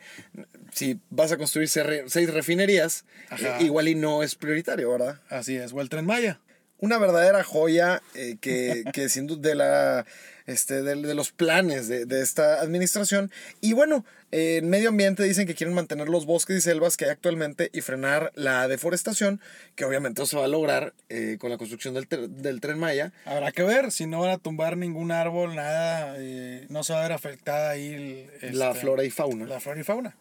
si 0.73 1.01
vas 1.11 1.33
a 1.33 1.37
construir 1.37 1.69
seis 1.69 2.33
refinerías, 2.33 3.05
Ajá. 3.31 3.59
eh, 3.61 3.65
igual 3.69 3.87
y 3.89 3.95
no 3.95 4.23
es 4.23 4.35
prioritario, 4.35 4.91
¿verdad? 4.91 5.21
Así 5.29 5.57
es, 5.57 5.73
o 5.73 5.81
el 5.81 5.89
Tren 5.89 6.05
Maya. 6.07 6.41
una 6.81 6.99
verdadera 6.99 7.43
joya 7.45 8.03
eh, 8.15 8.37
que, 8.41 8.85
que 8.93 9.09
sin 9.09 9.27
duda 9.27 9.49
de, 9.49 9.55
la, 9.57 10.07
este, 10.47 10.83
de, 10.83 10.95
de 10.97 11.15
los 11.15 11.33
planes 11.33 11.89
de, 11.89 12.05
de 12.07 12.23
esta 12.23 12.61
administración. 12.61 13.31
Y 13.61 13.73
bueno, 13.73 14.05
eh, 14.31 14.59
en 14.59 14.69
medio 14.71 14.91
ambiente 14.91 15.23
dicen 15.25 15.47
que 15.47 15.55
quieren 15.57 15.75
mantener 15.75 16.09
los 16.09 16.25
bosques 16.27 16.57
y 16.57 16.61
selvas 16.61 16.97
que 16.97 17.07
hay 17.07 17.11
actualmente 17.11 17.71
y 17.73 17.81
frenar 17.81 18.31
la 18.37 18.69
deforestación, 18.69 19.41
que 19.75 19.85
obviamente 19.87 20.21
no 20.23 20.27
se 20.27 20.37
va 20.37 20.45
a 20.45 20.49
lograr 20.49 20.93
eh, 21.09 21.37
con 21.41 21.51
la 21.51 21.59
construcción 21.59 21.95
del, 21.95 22.07
del 22.43 22.61
tren 22.61 22.79
Maya. 22.79 23.13
Habrá 23.25 23.51
que 23.51 23.63
ver 23.65 23.91
si 23.91 24.07
no 24.07 24.21
van 24.21 24.31
a 24.31 24.39
tumbar 24.39 24.77
ningún 24.77 25.11
árbol, 25.11 25.57
nada, 25.57 26.15
eh, 26.19 26.67
no 26.69 26.85
se 26.85 26.93
va 26.93 27.01
a 27.01 27.03
ver 27.03 27.13
afectada 27.13 27.71
ahí 27.71 28.29
el- 28.43 28.57
la 28.59 28.69
este, 28.69 28.81
flora 28.83 29.03
y 29.05 29.11
fauna. 29.11 29.47
La 29.47 29.59
flora 29.61 29.81
y 29.81 29.85
fauna. 29.85 30.15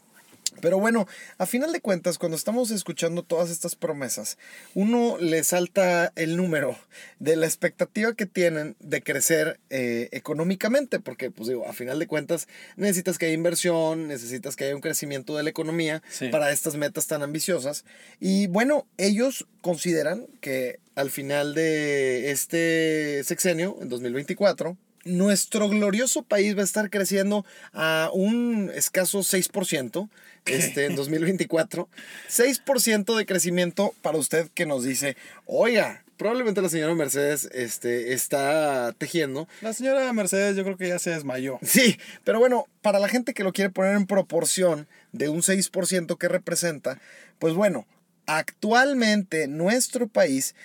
Pero 0.61 0.79
bueno, 0.79 1.07
a 1.37 1.45
final 1.45 1.71
de 1.71 1.81
cuentas, 1.81 2.17
cuando 2.17 2.35
estamos 2.37 2.71
escuchando 2.71 3.23
todas 3.23 3.49
estas 3.49 3.75
promesas, 3.75 4.37
uno 4.73 5.17
le 5.19 5.43
salta 5.43 6.11
el 6.15 6.37
número 6.37 6.77
de 7.19 7.35
la 7.35 7.45
expectativa 7.45 8.13
que 8.13 8.25
tienen 8.25 8.75
de 8.79 9.01
crecer 9.01 9.59
eh, 9.69 10.09
económicamente, 10.11 10.99
porque 10.99 11.31
pues 11.31 11.49
digo, 11.49 11.67
a 11.67 11.73
final 11.73 11.99
de 11.99 12.07
cuentas 12.07 12.47
necesitas 12.75 13.17
que 13.17 13.25
haya 13.27 13.35
inversión, 13.35 14.07
necesitas 14.07 14.55
que 14.55 14.65
haya 14.65 14.75
un 14.75 14.81
crecimiento 14.81 15.35
de 15.37 15.43
la 15.43 15.49
economía 15.49 16.01
Sí. 16.09 16.29
para 16.29 16.51
estas 16.51 16.75
metas 16.75 17.07
tan 17.07 17.21
ambiciosas. 17.23 17.85
Y 18.19 18.47
bueno, 18.47 18.85
ellos 18.97 19.47
consideran 19.61 20.27
que 20.41 20.79
al 20.95 21.11
final 21.11 21.53
de 21.53 22.31
este 22.31 23.21
sexenio, 23.23 23.77
en 23.81 23.89
2024, 23.89 24.77
nuestro 25.07 25.69
glorioso 25.69 26.23
país 26.23 26.55
va 26.55 26.61
a 26.61 26.65
estar 26.65 26.89
creciendo 26.89 27.45
a 27.73 28.09
un 28.13 28.71
escaso 28.73 29.19
6% 29.19 30.09
este, 30.45 30.85
en 30.85 30.95
2024. 30.95 31.89
6% 32.29 33.15
de 33.15 33.25
crecimiento 33.25 33.93
para 34.01 34.17
usted 34.17 34.49
que 34.53 34.65
nos 34.65 34.83
dice, 34.83 35.17
oiga, 35.45 36.03
probablemente 36.17 36.61
la 36.61 36.69
señora 36.69 36.93
Mercedes 36.95 37.49
este, 37.53 38.13
está 38.13 38.93
tejiendo. 38.97 39.47
La 39.61 39.73
señora 39.73 40.11
Mercedes 40.13 40.55
yo 40.55 40.63
creo 40.63 40.77
que 40.77 40.87
ya 40.87 40.99
se 40.99 41.11
desmayó. 41.11 41.59
Sí, 41.61 41.97
pero 42.23 42.39
bueno, 42.39 42.67
para 42.81 42.99
la 42.99 43.07
gente 43.07 43.33
que 43.33 43.43
lo 43.43 43.53
quiere 43.53 43.69
poner 43.69 43.95
en 43.95 44.07
proporción 44.07 44.87
de 45.11 45.29
un 45.29 45.41
6% 45.41 46.17
que 46.17 46.27
representa, 46.27 46.99
pues 47.39 47.53
bueno, 47.53 47.85
actualmente 48.25 49.47
nuestro 49.47 50.07
país 50.07 50.55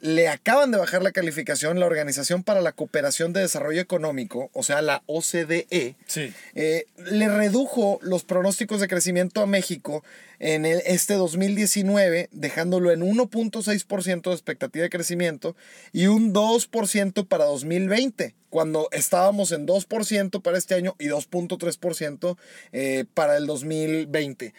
le 0.00 0.28
acaban 0.28 0.70
de 0.70 0.78
bajar 0.78 1.02
la 1.02 1.12
calificación 1.12 1.78
la 1.78 1.86
Organización 1.86 2.42
para 2.42 2.60
la 2.60 2.72
Cooperación 2.72 3.32
de 3.32 3.40
Desarrollo 3.42 3.80
Económico, 3.80 4.50
o 4.54 4.62
sea, 4.62 4.80
la 4.82 5.02
OCDE, 5.06 5.96
Sí. 6.06 6.32
eh, 6.54 6.86
le 7.10 7.28
redujo 7.28 7.98
los 8.02 8.24
pronósticos 8.24 8.80
de 8.80 8.88
crecimiento 8.88 9.42
a 9.42 9.46
México 9.46 10.02
en 10.38 10.64
el, 10.64 10.80
este 10.86 11.14
2019, 11.14 12.28
dejándolo 12.32 12.92
en 12.92 13.02
1.6% 13.02 14.30
de 14.30 14.34
expectativa 14.36 14.82
de 14.84 14.90
crecimiento 14.90 15.54
y 15.92 16.06
un 16.06 16.32
2% 16.32 17.26
para 17.26 17.44
2020, 17.44 18.34
cuando 18.48 18.88
estábamos 18.92 19.52
en 19.52 19.66
2% 19.66 20.40
para 20.40 20.56
este 20.56 20.74
año 20.74 20.96
y 20.98 21.08
2.3% 21.08 22.36
eh, 22.72 23.04
para 23.12 23.36
el 23.36 23.46
2020. 23.46 24.54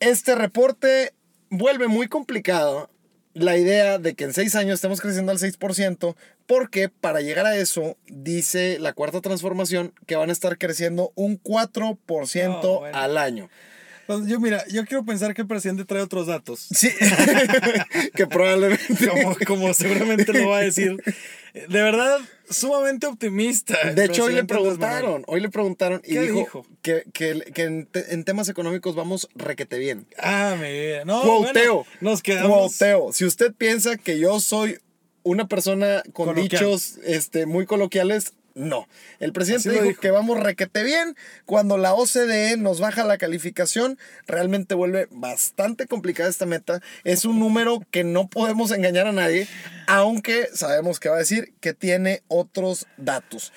Este 0.00 0.34
reporte 0.34 1.12
vuelve 1.50 1.86
muy 1.86 2.08
complicado 2.08 2.90
la 3.34 3.56
idea 3.56 3.98
de 3.98 4.14
que 4.14 4.24
en 4.24 4.32
seis 4.32 4.54
años 4.54 4.74
estemos 4.74 5.00
creciendo 5.00 5.32
al 5.32 5.38
6%, 5.38 6.14
porque 6.46 6.88
para 6.88 7.20
llegar 7.20 7.46
a 7.46 7.56
eso, 7.56 7.96
dice 8.06 8.78
la 8.78 8.92
cuarta 8.92 9.20
transformación, 9.20 9.92
que 10.06 10.16
van 10.16 10.30
a 10.30 10.32
estar 10.32 10.56
creciendo 10.56 11.12
un 11.14 11.40
4% 11.42 12.60
Oh, 12.62 12.78
bueno. 12.80 12.96
al 12.98 13.18
año. 13.18 13.50
Yo 14.26 14.40
mira, 14.40 14.64
yo 14.68 14.84
quiero 14.84 15.04
pensar 15.04 15.34
que 15.34 15.42
el 15.42 15.48
presidente 15.48 15.84
trae 15.84 16.02
otros 16.02 16.26
datos. 16.26 16.66
Sí, 16.74 16.90
que 18.14 18.26
probablemente... 18.26 19.08
Como, 19.08 19.36
como 19.46 19.74
seguramente 19.74 20.32
lo 20.32 20.48
va 20.48 20.58
a 20.58 20.62
decir. 20.62 20.96
De 21.54 21.82
verdad, 21.82 22.18
sumamente 22.50 23.06
optimista. 23.06 23.92
De 23.92 24.04
hecho, 24.06 24.24
hoy 24.24 24.34
le 24.34 24.44
preguntaron, 24.44 25.22
hoy 25.26 25.40
le 25.40 25.48
preguntaron 25.48 26.00
y 26.04 26.14
¿Qué 26.14 26.20
dijo, 26.22 26.34
dijo? 26.38 26.66
que, 26.82 27.04
que, 27.12 27.40
que 27.54 27.62
en, 27.62 27.86
te- 27.86 28.12
en 28.12 28.24
temas 28.24 28.48
económicos 28.48 28.94
vamos 28.96 29.28
requete 29.34 29.78
bien. 29.78 30.06
Ah, 30.18 30.56
mi 30.60 30.70
vida. 30.70 31.04
No, 31.04 31.22
Cuauteo. 31.22 31.74
bueno, 31.74 31.90
nos 32.00 32.22
quedamos. 32.22 32.50
Cuauteo. 32.50 33.12
Si 33.12 33.24
usted 33.24 33.52
piensa 33.54 33.96
que 33.96 34.18
yo 34.18 34.40
soy 34.40 34.78
una 35.22 35.46
persona 35.48 36.02
con 36.12 36.26
Coloquial. 36.26 36.48
dichos 36.48 36.98
este, 37.04 37.46
muy 37.46 37.66
coloquiales, 37.66 38.32
no. 38.54 38.86
El 39.18 39.32
presidente 39.32 39.82
dijo. 39.82 40.00
que 40.00 40.10
vamos 40.10 40.38
requete 40.38 40.84
bien. 40.84 41.16
Cuando 41.44 41.76
la 41.76 41.94
OCDE 41.94 42.56
nos 42.56 42.80
baja 42.80 43.04
la 43.04 43.18
calificación, 43.18 43.98
realmente 44.26 44.74
vuelve 44.74 45.08
bastante 45.10 45.86
complicada 45.86 46.30
esta 46.30 46.46
meta. 46.46 46.80
Es 47.02 47.24
un 47.24 47.40
número 47.40 47.80
que 47.90 48.04
no 48.04 48.28
podemos 48.28 48.70
engañar 48.70 49.06
a 49.06 49.12
nadie, 49.12 49.48
aunque 49.86 50.48
sabemos 50.54 51.00
que 51.00 51.08
va 51.08 51.16
a 51.16 51.20
decir 51.20 51.52
que 51.60 51.74
tiene 51.74 52.22
otros 52.28 52.86
datos. 52.96 53.52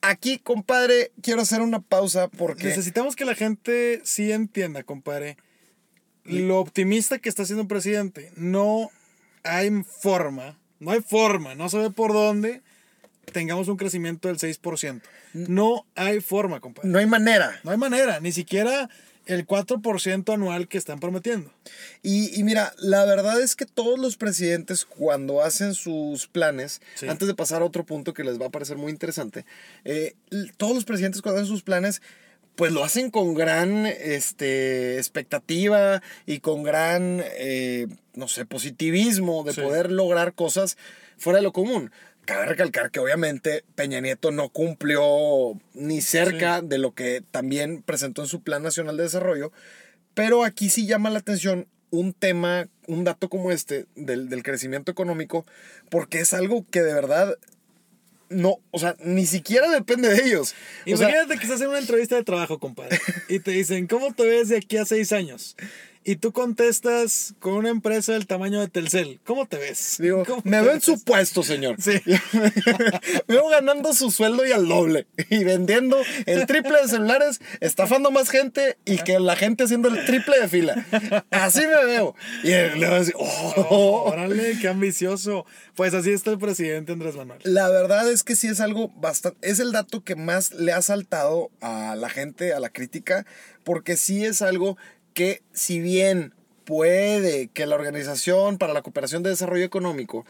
Aquí, 0.00 0.38
compadre, 0.38 1.12
quiero 1.22 1.40
hacer 1.40 1.62
una 1.62 1.80
pausa 1.80 2.28
porque... 2.28 2.68
Necesitamos 2.68 3.16
que 3.16 3.24
la 3.24 3.34
gente 3.34 4.00
sí 4.04 4.30
entienda, 4.32 4.82
compadre, 4.82 5.38
lo 6.24 6.60
optimista 6.60 7.18
que 7.18 7.30
está 7.30 7.46
siendo 7.46 7.62
el 7.62 7.68
presidente. 7.68 8.30
No 8.36 8.90
hay 9.44 9.70
forma, 9.82 10.58
no 10.78 10.90
hay 10.90 11.00
forma, 11.00 11.54
no 11.54 11.68
se 11.68 11.78
ve 11.78 11.90
por 11.90 12.12
dónde 12.12 12.62
tengamos 13.32 13.68
un 13.68 13.76
crecimiento 13.76 14.28
del 14.28 14.38
6%. 14.38 15.00
No 15.32 15.86
hay 15.94 16.20
forma, 16.20 16.60
compadre. 16.60 16.88
No 16.88 16.98
hay 16.98 17.06
manera. 17.06 17.60
No 17.64 17.70
hay 17.70 17.76
manera, 17.78 18.20
ni 18.20 18.32
siquiera 18.32 18.88
el 19.26 19.46
4% 19.46 20.34
anual 20.34 20.68
que 20.68 20.76
están 20.76 21.00
prometiendo. 21.00 21.50
Y, 22.02 22.38
y 22.38 22.44
mira, 22.44 22.74
la 22.78 23.06
verdad 23.06 23.40
es 23.40 23.56
que 23.56 23.64
todos 23.64 23.98
los 23.98 24.16
presidentes 24.18 24.84
cuando 24.84 25.40
hacen 25.42 25.72
sus 25.74 26.26
planes, 26.26 26.82
Sí. 26.94 27.08
antes 27.08 27.26
de 27.26 27.34
pasar 27.34 27.62
a 27.62 27.64
otro 27.64 27.84
punto 27.84 28.12
que 28.12 28.22
les 28.22 28.38
va 28.38 28.46
a 28.46 28.50
parecer 28.50 28.76
muy 28.76 28.92
interesante, 28.92 29.46
eh, 29.86 30.14
todos 30.58 30.74
los 30.74 30.84
presidentes 30.84 31.22
cuando 31.22 31.40
hacen 31.40 31.48
sus 31.50 31.62
planes, 31.62 32.02
pues 32.54 32.70
lo 32.70 32.84
hacen 32.84 33.10
con 33.10 33.32
gran 33.34 33.86
este, 33.86 34.98
expectativa 34.98 36.02
y 36.26 36.40
con 36.40 36.62
gran, 36.62 37.22
eh, 37.38 37.86
no 38.14 38.28
sé, 38.28 38.44
positivismo 38.44 39.42
de 39.42 39.54
Sí. 39.54 39.60
poder 39.62 39.90
lograr 39.90 40.34
cosas 40.34 40.76
fuera 41.16 41.38
de 41.38 41.42
lo 41.42 41.52
común. 41.52 41.90
Cabe 42.24 42.46
recalcar 42.46 42.90
que 42.90 43.00
obviamente 43.00 43.64
Peña 43.74 44.00
Nieto 44.00 44.30
no 44.30 44.48
cumplió 44.48 45.60
ni 45.74 46.00
cerca 46.00 46.62
de 46.62 46.78
lo 46.78 46.94
que 46.94 47.22
también 47.30 47.82
presentó 47.82 48.22
en 48.22 48.28
su 48.28 48.42
Plan 48.42 48.62
Nacional 48.62 48.96
de 48.96 49.02
Desarrollo, 49.02 49.52
pero 50.14 50.44
aquí 50.44 50.70
sí 50.70 50.86
llama 50.86 51.10
la 51.10 51.18
atención 51.18 51.66
un 51.90 52.12
tema, 52.12 52.68
un 52.86 53.04
dato 53.04 53.28
como 53.28 53.52
este 53.52 53.86
del, 53.94 54.28
del 54.28 54.42
crecimiento 54.42 54.90
económico, 54.90 55.44
porque 55.90 56.20
es 56.20 56.34
algo 56.34 56.64
que 56.70 56.82
de 56.82 56.94
verdad 56.94 57.36
no, 58.30 58.58
o 58.70 58.78
sea, 58.78 58.96
ni 59.00 59.26
siquiera 59.26 59.70
depende 59.70 60.08
de 60.08 60.24
ellos. 60.24 60.54
O 60.92 60.96
sea, 60.96 61.08
Imagínate 61.08 61.36
que 61.36 61.44
estás 61.44 61.60
en 61.60 61.68
una 61.68 61.78
entrevista 61.78 62.16
de 62.16 62.24
trabajo, 62.24 62.58
compadre, 62.58 62.98
y 63.28 63.38
te 63.38 63.52
dicen, 63.52 63.86
¿cómo 63.86 64.12
te 64.12 64.26
ves 64.26 64.48
de 64.48 64.56
aquí 64.56 64.76
a 64.76 64.84
seis 64.84 65.12
años? 65.12 65.56
Y 66.06 66.16
tú 66.16 66.32
contestas 66.32 67.34
con 67.38 67.54
una 67.54 67.70
empresa 67.70 68.12
del 68.12 68.26
tamaño 68.26 68.60
de 68.60 68.68
Telcel. 68.68 69.20
¿Cómo 69.24 69.46
te 69.46 69.56
ves? 69.56 69.96
digo, 69.98 70.22
¿Cómo 70.26 70.42
me 70.44 70.60
veo 70.60 70.72
en 70.72 70.82
su 70.82 71.02
puesto, 71.02 71.42
señor. 71.42 71.76
Sí. 71.80 72.02
me 73.26 73.34
veo 73.34 73.48
ganando 73.48 73.94
su 73.94 74.10
sueldo 74.10 74.44
y 74.44 74.52
al 74.52 74.68
doble. 74.68 75.06
Y 75.30 75.44
vendiendo 75.44 75.96
el 76.26 76.44
triple 76.44 76.82
de 76.82 76.88
celulares, 76.88 77.40
estafando 77.60 78.10
más 78.10 78.28
gente 78.28 78.76
y 78.84 78.98
que 78.98 79.18
la 79.18 79.34
gente 79.34 79.64
haciendo 79.64 79.88
el 79.88 80.04
triple 80.04 80.38
de 80.40 80.48
fila. 80.48 80.86
Así 81.30 81.60
me 81.60 81.84
veo. 81.86 82.14
Y 82.42 82.48
le 82.48 82.74
voy 82.74 82.84
a 82.84 82.98
decir, 82.98 83.14
oh. 83.18 84.04
Órale, 84.06 84.58
qué 84.60 84.68
ambicioso. 84.68 85.46
Pues 85.74 85.94
así 85.94 86.10
está 86.10 86.30
el 86.30 86.38
presidente 86.38 86.92
Andrés 86.92 87.16
Manuel. 87.16 87.40
La 87.44 87.70
verdad 87.70 88.10
es 88.10 88.22
que 88.22 88.36
sí 88.36 88.48
es 88.48 88.60
algo 88.60 88.90
bastante. 88.96 89.38
Es 89.40 89.58
el 89.58 89.72
dato 89.72 90.04
que 90.04 90.16
más 90.16 90.52
le 90.52 90.72
ha 90.72 90.82
saltado 90.82 91.50
a 91.62 91.96
la 91.96 92.10
gente, 92.10 92.52
a 92.52 92.60
la 92.60 92.68
crítica, 92.68 93.24
porque 93.64 93.96
sí 93.96 94.22
es 94.22 94.42
algo 94.42 94.76
que, 95.14 95.42
si 95.52 95.80
bien 95.80 96.34
puede 96.64 97.48
que 97.48 97.66
la 97.66 97.76
Organización 97.76 98.58
para 98.58 98.72
la 98.72 98.82
Cooperación 98.82 99.22
de 99.22 99.30
Desarrollo 99.30 99.64
Económico 99.64 100.26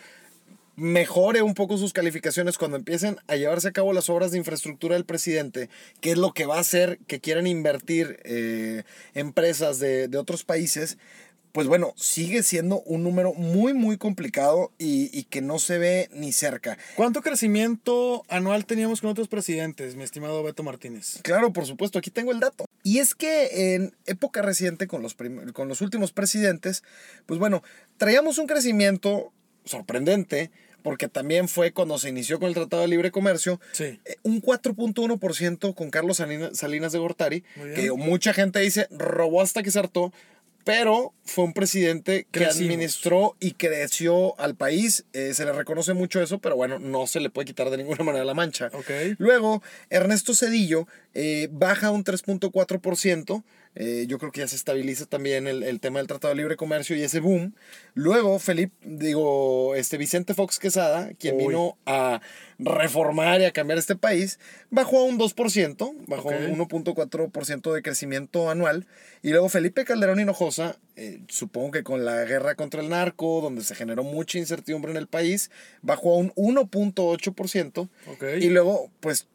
mejore 0.77 1.43
un 1.43 1.55
poco 1.55 1.79
sus 1.79 1.93
calificaciones 1.93 2.59
cuando 2.59 2.77
empiecen 2.77 3.17
a 3.29 3.37
llevarse 3.37 3.69
a 3.69 3.73
cabo 3.73 3.93
las 3.93 4.11
obras 4.11 4.33
de 4.33 4.39
infraestructura 4.39 4.97
del 4.97 5.05
presidente, 5.05 5.71
que 6.01 6.11
es 6.13 6.19
lo 6.19 6.33
que 6.33 6.47
va 6.47 6.57
a 6.57 6.61
hacer 6.61 6.99
que 7.07 7.21
quieran 7.21 7.47
invertir 7.47 8.19
eh, 8.25 8.83
empresas 9.15 9.79
de, 9.79 10.09
de 10.09 10.19
otros 10.19 10.43
países, 10.43 10.99
pues 11.53 11.69
bueno, 11.69 11.95
sigue 11.97 12.43
siendo 12.43 12.81
un 12.81 13.05
número 13.05 13.33
muy, 13.35 13.73
muy 13.73 13.97
complicado 13.97 14.73
y, 14.77 15.17
y 15.17 15.23
que 15.23 15.41
no 15.41 15.61
se 15.61 15.79
ve 15.79 16.09
ni 16.13 16.33
cerca. 16.33 16.77
¿Cuánto 16.97 17.23
crecimiento 17.23 18.25
anual 18.29 18.67
teníamos 18.67 19.01
con 19.01 19.11
otros 19.11 19.29
presidentes, 19.29 19.95
mi 19.95 20.03
estimado 20.03 20.43
Beto 20.43 20.65
Martínez? 20.65 21.21
Claro, 21.23 21.53
por 21.53 21.65
supuesto, 21.65 22.01
aquí 22.01 22.11
tengo 22.11 22.33
el 22.33 22.41
dato. 22.41 22.65
Y 22.85 22.99
es 22.99 23.15
que 23.17 23.75
en 23.75 23.97
época 24.07 24.43
reciente, 24.43 24.87
con 24.87 25.03
los, 25.03 25.17
con 25.55 25.67
los 25.69 25.81
últimos 25.81 26.13
presidentes, 26.13 26.85
pues 27.27 27.41
bueno, 27.41 27.63
traíamos 27.97 28.39
un 28.39 28.47
crecimiento 28.47 29.33
sorprendente, 29.65 30.51
porque 30.83 31.09
también 31.09 31.49
fue 31.49 31.73
cuando 31.73 31.99
se 31.99 32.11
inició 32.11 32.39
con 32.39 32.49
el 32.49 32.55
Tratado 32.55 32.83
de 32.83 32.89
Libre 32.89 33.11
Comercio, 33.11 33.59
Sí. 33.73 33.99
eh, 34.05 34.17
un 34.23 34.43
4.1% 34.43 35.75
con 35.75 35.91
Carlos 35.91 36.19
Salina- 36.19 36.51
Salinas 36.55 36.93
de 36.93 36.99
Gortari, 36.99 37.43
que 37.75 37.91
mucha 37.93 38.35
gente 38.35 38.61
dice 38.61 38.87
robó 38.91 39.41
hasta 39.41 39.63
que 39.63 39.71
se 39.71 39.79
hartó, 39.79 40.13
pero 40.65 41.13
fue 41.25 41.45
un 41.45 41.53
presidente 41.53 42.27
que 42.31 42.41
Crecimos. 42.41 42.71
administró 42.71 43.37
y 43.39 43.53
creció 43.53 44.39
al 44.41 44.55
país. 44.55 45.05
Eh, 45.13 45.35
se 45.35 45.45
le 45.45 45.53
reconoce 45.53 45.93
mucho 45.95 46.23
eso, 46.23 46.39
pero 46.39 46.57
bueno, 46.57 46.79
no 46.79 47.07
se 47.07 47.21
le 47.21 47.31
puede 47.31 47.47
quitar 47.47 47.71
de 47.71 47.77
ninguna 47.77 48.03
manera 48.05 48.25
la 48.25 48.35
mancha. 48.35 48.71
Luego, 49.19 49.63
Ernesto 49.91 50.35
Cedillo 50.35 50.89
eh, 51.15 51.49
baja 51.53 51.91
un 51.91 52.03
3.4%, 52.05 53.43
Eh, 53.77 54.05
yo 54.09 54.19
creo 54.19 54.31
que 54.31 54.41
ya 54.41 54.49
se 54.49 54.55
estabiliza 54.55 55.07
también 55.07 55.49
el, 55.49 55.65
el, 55.65 55.81
tema 55.81 55.99
del 55.99 56.07
Tratado 56.07 56.33
de 56.33 56.37
Libre 56.37 56.57
Comercio 56.57 56.95
y 56.97 57.03
ese 57.03 57.19
boom. 57.19 57.55
Luego, 57.95 58.39
Felipe, 58.39 58.73
digo, 58.85 59.75
este 59.75 59.99
Vicente 59.99 60.33
Fox 60.33 60.61
Quesada, 60.61 61.11
quien 61.19 61.37
Uy. 61.37 61.49
vino 61.49 61.77
a 61.85 62.21
reformar 62.59 63.41
y 63.41 63.47
a 63.47 63.51
cambiar 63.51 63.79
este 63.79 63.97
país, 63.97 64.39
bajó 64.71 65.01
a 65.01 65.05
un 65.05 65.19
2%, 65.19 65.95
bajó 66.07 66.29
Ok. 66.29 66.35
a 66.35 66.37
un 66.39 66.59
1.4% 66.59 67.73
de 67.73 67.83
crecimiento 67.83 68.49
anual. 68.49 68.87
Y 69.23 69.31
luego 69.31 69.49
Felipe 69.49 69.85
Calderón 69.85 70.21
Hinojosa, 70.21 70.79
eh, 70.95 71.21
supongo 71.29 71.73
que 71.73 71.83
con 71.83 72.05
la 72.05 72.25
guerra 72.25 72.55
contra 72.55 72.81
el 72.81 72.89
narco, 72.91 73.41
donde 73.41 73.63
se 73.65 73.75
generó 73.75 74.05
mucha 74.05 74.39
incertidumbre 74.39 74.93
en 74.93 74.99
el 74.99 75.09
país, 75.09 75.51
bajó 75.83 76.15
a 76.15 76.19
un 76.19 76.33
1.8%. 76.37 77.89
Ok. 78.07 78.25
Y 78.41 78.51
luego, 78.51 78.91
pues, 79.01 79.27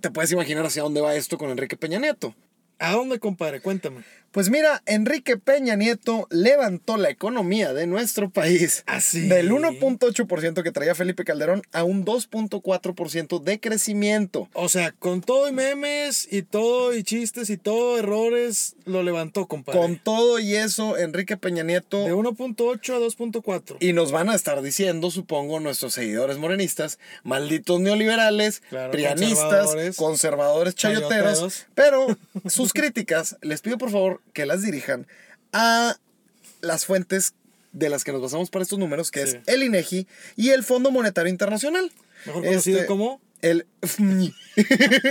te 0.00 0.10
puedes 0.10 0.32
imaginar 0.32 0.64
hacia 0.64 0.82
dónde 0.82 1.02
va 1.02 1.14
esto 1.14 1.36
con 1.36 1.50
Enrique 1.50 1.76
Peña 1.76 1.98
Nieto. 1.98 2.34
¿A 2.78 2.92
dónde, 2.92 3.18
compadre? 3.18 3.60
Cuéntame. 3.60 4.04
Pues 4.34 4.50
mira, 4.50 4.82
Enrique 4.86 5.36
Peña 5.36 5.76
Nieto 5.76 6.26
levantó 6.28 6.96
la 6.96 7.08
economía 7.08 7.72
de 7.72 7.86
nuestro 7.86 8.30
país 8.30 8.82
Así. 8.84 9.28
del 9.28 9.52
1.8% 9.52 10.64
que 10.64 10.72
traía 10.72 10.96
Felipe 10.96 11.22
Calderón 11.22 11.62
a 11.70 11.84
un 11.84 12.04
2.4% 12.04 13.40
de 13.40 13.60
crecimiento. 13.60 14.48
O 14.52 14.68
sea, 14.68 14.90
con 14.90 15.20
todo 15.20 15.46
y 15.46 15.52
memes 15.52 16.26
y 16.32 16.42
todo 16.42 16.96
y 16.96 17.04
chistes 17.04 17.48
y 17.48 17.58
todo 17.58 17.96
errores, 17.96 18.74
lo 18.86 19.04
levantó, 19.04 19.46
compadre. 19.46 19.78
Con 19.78 19.98
todo 19.98 20.40
y 20.40 20.56
eso, 20.56 20.98
Enrique 20.98 21.36
Peña 21.36 21.62
Nieto... 21.62 22.04
De 22.04 22.12
1.8 22.12 22.92
a 22.92 22.98
2.4. 22.98 23.76
Y 23.78 23.92
nos 23.92 24.10
van 24.10 24.30
a 24.30 24.34
estar 24.34 24.60
diciendo, 24.62 25.12
supongo, 25.12 25.60
nuestros 25.60 25.94
seguidores 25.94 26.38
morenistas, 26.38 26.98
malditos 27.22 27.78
neoliberales, 27.78 28.62
Claro, 28.68 28.90
prianistas, 28.90 29.68
conservadores, 29.68 29.96
conservadores, 29.96 30.74
chayoteros. 30.74 31.38
chayoteros. 31.38 31.66
Pero 31.76 32.06
sus 32.48 32.72
críticas, 32.72 33.36
les 33.40 33.60
pido 33.60 33.78
por 33.78 33.92
favor 33.92 34.23
que 34.32 34.46
las 34.46 34.62
dirijan 34.62 35.06
a 35.52 35.96
las 36.60 36.86
fuentes 36.86 37.34
de 37.72 37.88
las 37.90 38.04
que 38.04 38.12
nos 38.12 38.22
basamos 38.22 38.50
para 38.50 38.62
estos 38.62 38.78
números, 38.78 39.10
que 39.10 39.26
Sí. 39.26 39.36
es 39.36 39.42
el 39.54 39.62
INEGI 39.64 40.06
y 40.36 40.50
el 40.50 40.62
Fondo 40.64 40.90
Monetario 40.90 41.30
Internacional. 41.30 41.90
Mejor 42.26 42.44
conocido 42.44 42.78
Este, 42.78 42.86
como... 42.86 43.20
El 43.42 43.66
FMI. 43.82 44.32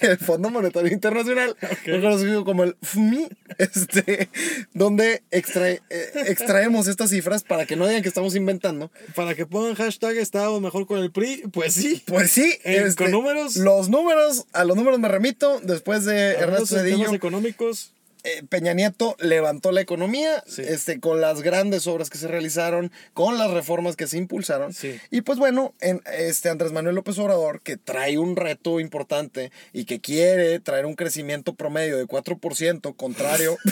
el 0.00 0.18
Fondo 0.18 0.50
Monetario 0.50 0.92
Internacional, 0.92 1.56
mejor 1.86 2.00
conocido 2.00 2.44
como 2.44 2.62
el 2.64 2.76
FMI, 2.80 3.28
este, 3.58 4.28
donde 4.72 5.22
extrae- 5.32 5.82
eh, 5.90 6.10
extraemos 6.26 6.86
estas 6.86 7.10
cifras 7.10 7.42
para 7.42 7.66
que 7.66 7.74
no 7.76 7.86
digan 7.88 8.02
que 8.02 8.08
estamos 8.08 8.36
inventando. 8.36 8.90
Para 9.16 9.34
que 9.34 9.46
pongan 9.46 9.74
hashtag 9.74 10.16
estábamos 10.18 10.60
mejor 10.60 10.86
con 10.86 11.00
el 11.00 11.10
PRI, 11.10 11.42
pues 11.52 11.74
sí. 11.74 12.02
Pues 12.06 12.30
sí, 12.30 12.54
Eh, 12.64 12.88
con 12.96 13.10
números. 13.10 13.56
Los 13.56 13.88
números, 13.88 14.46
a 14.52 14.64
los 14.64 14.76
números 14.76 15.00
me 15.00 15.08
remito. 15.08 15.60
Después 15.62 16.04
de 16.04 16.34
Ernesto 16.34 16.66
Cedillo, 16.66 17.12
económicos. 17.14 17.92
Eh, 18.24 18.42
Peña 18.48 18.74
Nieto 18.74 19.16
levantó 19.20 19.72
la 19.72 19.80
economía 19.80 20.42
Sí. 20.46 20.62
este, 20.66 21.00
con 21.00 21.20
las 21.20 21.42
grandes 21.42 21.86
obras 21.86 22.10
que 22.10 22.18
se 22.18 22.28
realizaron, 22.28 22.90
con 23.14 23.38
las 23.38 23.50
reformas 23.50 23.96
que 23.96 24.06
se 24.06 24.18
impulsaron. 24.18 24.72
Sí. 24.72 24.98
Y 25.10 25.22
pues 25.22 25.38
bueno, 25.38 25.74
en, 25.80 26.00
este 26.18 26.48
Andrés 26.48 26.72
Manuel 26.72 26.94
López 26.94 27.18
Obrador, 27.18 27.60
que 27.60 27.76
trae 27.76 28.18
un 28.18 28.36
reto 28.36 28.80
importante 28.80 29.52
y 29.72 29.84
que 29.84 30.00
quiere 30.00 30.60
traer 30.60 30.86
un 30.86 30.94
crecimiento 30.94 31.54
promedio 31.54 31.96
de 31.96 32.06
4%, 32.06 32.96
contrario. 32.96 33.56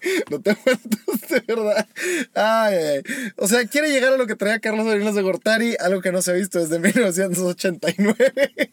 no 0.30 0.40
te 0.40 0.50
aguantas, 0.50 1.28
de 1.28 1.40
verdad. 1.46 1.86
Ay, 2.34 2.74
ay, 2.76 2.86
ay. 2.96 3.02
O 3.36 3.48
sea, 3.48 3.66
quiere 3.66 3.90
llegar 3.90 4.12
a 4.12 4.16
lo 4.16 4.26
que 4.26 4.36
traía 4.36 4.60
Carlos 4.60 4.86
Salinas 4.86 5.14
de 5.14 5.22
Gortari, 5.22 5.76
algo 5.80 6.00
que 6.00 6.12
no 6.12 6.22
se 6.22 6.30
ha 6.30 6.34
visto 6.34 6.58
desde 6.60 6.78
1989. 6.80 8.72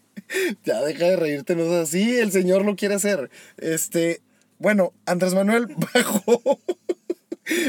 ya 0.63 0.82
deja 0.82 1.06
de 1.06 1.15
reírte, 1.15 1.56
no 1.56 1.63
es 1.63 1.88
así, 1.88 2.17
el 2.17 2.32
señor 2.32 2.65
lo 2.65 2.75
quiere 2.75 2.95
hacer. 2.95 3.30
Este, 3.58 4.21
bueno, 4.60 4.94
Andrés 5.06 5.34
Manuel 5.34 5.68
bajó 5.94 6.60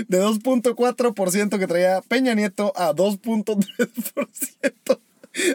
de 0.09 0.23
2.4% 0.23 1.59
que 1.59 1.67
traía 1.67 2.01
Peña 2.03 2.35
Nieto 2.35 2.73
a 2.77 2.95
2.3%. 2.95 5.01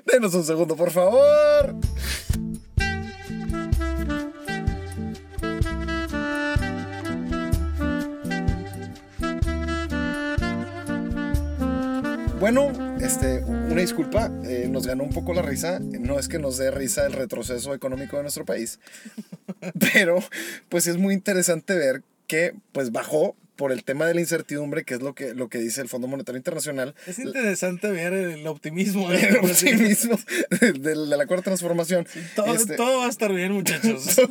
Denos 0.06 0.36
un 0.36 0.44
segundo, 0.44 0.76
por 0.76 0.92
favor. 0.92 1.76
Bueno, 12.42 12.72
este, 13.00 13.44
una 13.44 13.82
disculpa, 13.82 14.32
eh, 14.44 14.68
nos 14.68 14.88
ganó 14.88 15.04
un 15.04 15.12
poco 15.12 15.32
la 15.32 15.44
risa. 15.44 15.80
No 15.80 16.18
es 16.18 16.28
que 16.28 16.40
nos 16.40 16.58
dé 16.58 16.72
risa 16.72 17.06
el 17.06 17.14
retroceso 17.14 17.76
económico 17.76 18.18
de 18.18 18.24
nuestro 18.24 18.46
país, 18.46 18.80
pero 19.94 20.24
pues 20.70 20.88
es 20.88 20.98
muy 20.98 21.14
interesante 21.14 21.74
ver 21.76 22.04
que 22.28 22.54
pues 22.72 22.92
bajó 22.92 23.36
por 23.56 23.72
el 23.72 23.84
tema 23.84 24.08
de 24.08 24.16
la 24.16 24.22
incertidumbre, 24.22 24.84
que 24.86 24.96
es 24.96 25.02
lo 25.02 25.14
que, 25.14 25.36
lo 25.36 25.48
que 25.50 25.60
dice 25.60 25.82
el 25.82 25.88
Fondo 25.90 26.08
Monetario 26.08 26.38
Internacional. 26.38 26.96
Es 27.06 27.20
interesante 27.20 27.90
ver 27.92 28.12
el 28.14 28.48
optimismo. 28.48 29.12
¿eh? 29.12 29.28
El 29.30 29.38
optimismo 29.52 30.18
de, 30.62 30.72
de 30.74 30.96
la 30.96 31.28
cuarta 31.28 31.44
transformación. 31.46 32.08
Todo, 32.36 32.56
Este, 32.56 32.76
todo 32.76 33.00
va 33.00 33.06
a 33.06 33.10
estar 33.10 33.32
bien, 33.34 33.52
muchachos. 33.52 34.18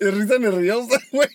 es 0.00 0.14
risa 0.14 0.38
nerviosa, 0.38 1.00
güey. 1.12 1.28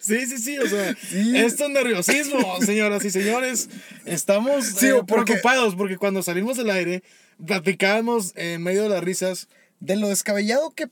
Sí, 0.00 0.26
sí, 0.26 0.38
sí, 0.38 0.58
o 0.58 0.66
sea, 0.66 0.94
Sí. 0.96 1.38
esto 1.38 1.64
es 1.64 1.70
nerviosismo, 1.70 2.60
señoras 2.62 3.04
y 3.04 3.10
señores. 3.10 3.68
Estamos 4.04 4.66
Sí, 4.66 4.86
eh, 4.88 4.94
porque- 5.06 5.24
preocupados 5.34 5.74
porque 5.76 5.96
cuando 5.96 6.22
salimos 6.22 6.56
del 6.58 6.70
aire, 6.70 7.02
platicábamos 7.46 8.32
en 8.36 8.62
medio 8.62 8.82
de 8.82 8.88
las 8.90 9.02
risas. 9.04 9.48
De 9.80 9.96
lo 9.96 10.08
descabellado 10.08 10.70
que 10.70 10.88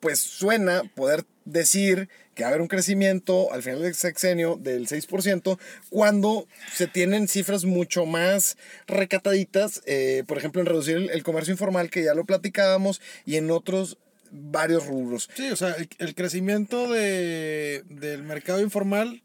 pues 0.00 0.18
suena 0.18 0.82
poder 0.94 1.24
decir 1.44 2.08
que 2.34 2.42
va 2.42 2.48
a 2.48 2.50
haber 2.50 2.62
un 2.62 2.68
crecimiento 2.68 3.52
al 3.52 3.62
final 3.62 3.82
del 3.82 3.94
sexenio 3.94 4.56
del 4.56 4.86
6% 4.86 5.58
cuando 5.88 6.46
se 6.74 6.86
tienen 6.86 7.28
cifras 7.28 7.64
mucho 7.64 8.06
más 8.06 8.56
recataditas, 8.86 9.82
eh, 9.86 10.24
por 10.26 10.36
ejemplo 10.36 10.60
en 10.60 10.66
reducir 10.66 10.96
el, 10.96 11.10
el 11.10 11.22
comercio 11.22 11.52
informal 11.52 11.90
que 11.90 12.02
ya 12.02 12.14
lo 12.14 12.24
platicábamos 12.24 13.00
y 13.24 13.36
en 13.36 13.50
otros 13.50 13.98
varios 14.30 14.86
rubros. 14.86 15.30
Sí, 15.34 15.50
o 15.50 15.56
sea, 15.56 15.72
el, 15.74 15.88
el 15.98 16.14
crecimiento 16.14 16.90
de, 16.90 17.84
del 17.88 18.24
mercado 18.24 18.60
informal, 18.60 19.22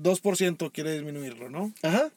2% 0.00 0.72
quiere 0.72 0.92
disminuirlo, 0.92 1.50
¿no? 1.50 1.72
Ajá. 1.82 2.10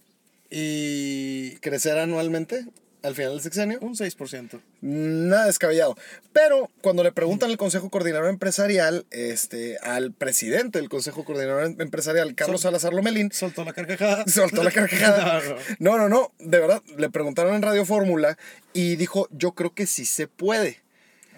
Y 0.50 1.58
Crecer 1.58 1.98
anualmente 1.98 2.66
al 3.02 3.16
final 3.16 3.32
del 3.34 3.42
sexenio. 3.42 3.80
un 3.82 3.96
6%. 3.96 4.60
Nada 4.82 5.46
descabellado. 5.46 5.96
Pero 6.34 6.70
cuando 6.82 7.04
le 7.04 7.12
preguntan 7.12 7.50
al 7.50 7.58
Consejo 7.58 7.90
Coordinador 7.90 8.28
Empresarial, 8.30 9.06
este, 9.12 9.78
al 9.80 10.12
presidente 10.12 10.80
del 10.80 10.90
Consejo 10.90 11.24
Coordinador 11.26 11.76
Empresarial, 11.80 12.36
Carlos 12.36 12.62
Sol- 12.62 12.70
Salazar 12.72 12.94
Lomelín, 12.94 13.32
Soltó 13.32 13.64
la 13.64 13.74
carcajada. 13.74 14.26
Soltó 14.28 14.64
la 14.64 14.72
carcajada. 14.72 15.42
No, 15.80 15.98
no. 15.98 15.98
No, 15.98 15.98
no, 15.98 16.10
no. 16.10 16.32
De 16.40 16.60
verdad, 16.60 16.82
le 16.98 17.10
preguntaron 17.10 17.56
en 17.56 17.62
Radio 17.62 17.86
Fórmula 17.86 18.38
y 18.74 18.96
dijo, 18.98 19.28
yo 19.32 19.54
creo 19.54 19.74
que 19.74 19.86
sí 19.88 20.06
se 20.06 20.28
puede. 20.28 20.80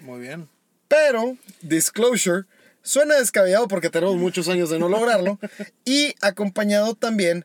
Muy 0.00 0.20
bien. 0.20 0.48
Pero, 0.88 1.36
disclosure, 1.62 2.44
suena 2.82 3.14
descabellado 3.16 3.68
porque 3.68 3.88
tenemos 3.88 4.16
muchos 4.16 4.48
años 4.48 4.68
de 4.70 4.78
no 4.78 4.88
lograrlo. 4.88 5.38
Y 5.84 6.14
acompañado 6.20 6.94
también, 6.94 7.44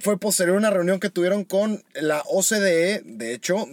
fue 0.00 0.18
posterior 0.18 0.56
a 0.56 0.58
una 0.58 0.70
reunión 0.70 1.00
que 1.00 1.10
tuvieron 1.10 1.44
con 1.44 1.82
la 1.94 2.22
OCDE, 2.26 3.02
de 3.04 3.34
hecho, 3.34 3.66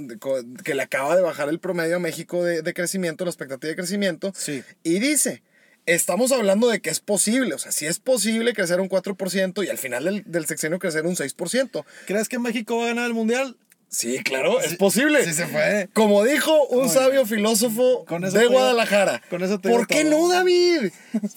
que 0.63 0.75
le 0.75 0.81
acaba 0.81 1.15
de 1.15 1.21
bajar 1.21 1.49
el 1.49 1.59
promedio 1.59 1.97
a 1.97 1.99
México 1.99 2.43
de, 2.43 2.61
de 2.61 2.73
crecimiento, 2.73 3.25
la 3.25 3.31
expectativa 3.31 3.69
de 3.69 3.75
crecimiento. 3.75 4.31
Sí. 4.35 4.63
Y 4.83 4.99
dice, 4.99 5.43
estamos 5.85 6.31
hablando 6.31 6.67
de 6.69 6.81
que 6.81 6.89
es 6.89 6.99
posible, 6.99 7.53
o 7.55 7.57
sea, 7.57 7.71
sí 7.71 7.85
es 7.85 7.99
posible 7.99 8.53
crecer 8.53 8.79
un 8.79 8.89
4% 8.89 9.65
y 9.65 9.69
al 9.69 9.77
final 9.77 10.05
del, 10.05 10.23
del 10.25 10.45
sexenio 10.45 10.79
crecer 10.79 11.05
un 11.05 11.15
6%. 11.15 11.85
¿Crees 12.05 12.29
que 12.29 12.39
México 12.39 12.77
va 12.77 12.83
a 12.85 12.87
ganar 12.87 13.05
el 13.07 13.13
mundial? 13.13 13.57
Sí, 13.91 14.23
claro, 14.23 14.61
es 14.61 14.77
posible. 14.77 15.21
Sí 15.25 15.33
se 15.33 15.45
puede. 15.47 15.89
Como 15.89 16.23
dijo 16.23 16.65
un 16.67 16.89
sabio 16.89 17.25
filósofo 17.25 18.05
Con 18.05 18.23
eso 18.23 18.37
de 18.37 18.47
Guadalajara. 18.47 19.21
con 19.29 19.43
eso 19.43 19.59
te 19.59 19.69
¿Por 19.69 19.85
qué 19.85 20.05
todo. 20.05 20.11
no, 20.11 20.29
David? 20.29 20.93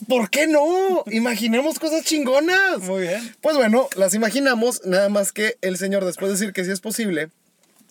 ¿Por 0.09 0.31
qué 0.31 0.47
no? 0.47 1.03
Imaginemos 1.11 1.81
cosas 1.81 2.05
chingonas. 2.05 2.79
Muy 2.83 3.03
bien. 3.03 3.35
Pues 3.40 3.57
bueno, 3.57 3.88
las 3.97 4.14
imaginamos, 4.14 4.83
nada 4.85 5.09
más 5.09 5.33
que 5.33 5.57
el 5.62 5.77
señor, 5.79 6.05
después 6.05 6.31
de 6.31 6.38
decir 6.38 6.53
que 6.53 6.64
sí 6.64 6.71
es 6.71 6.79
posible, 6.79 7.29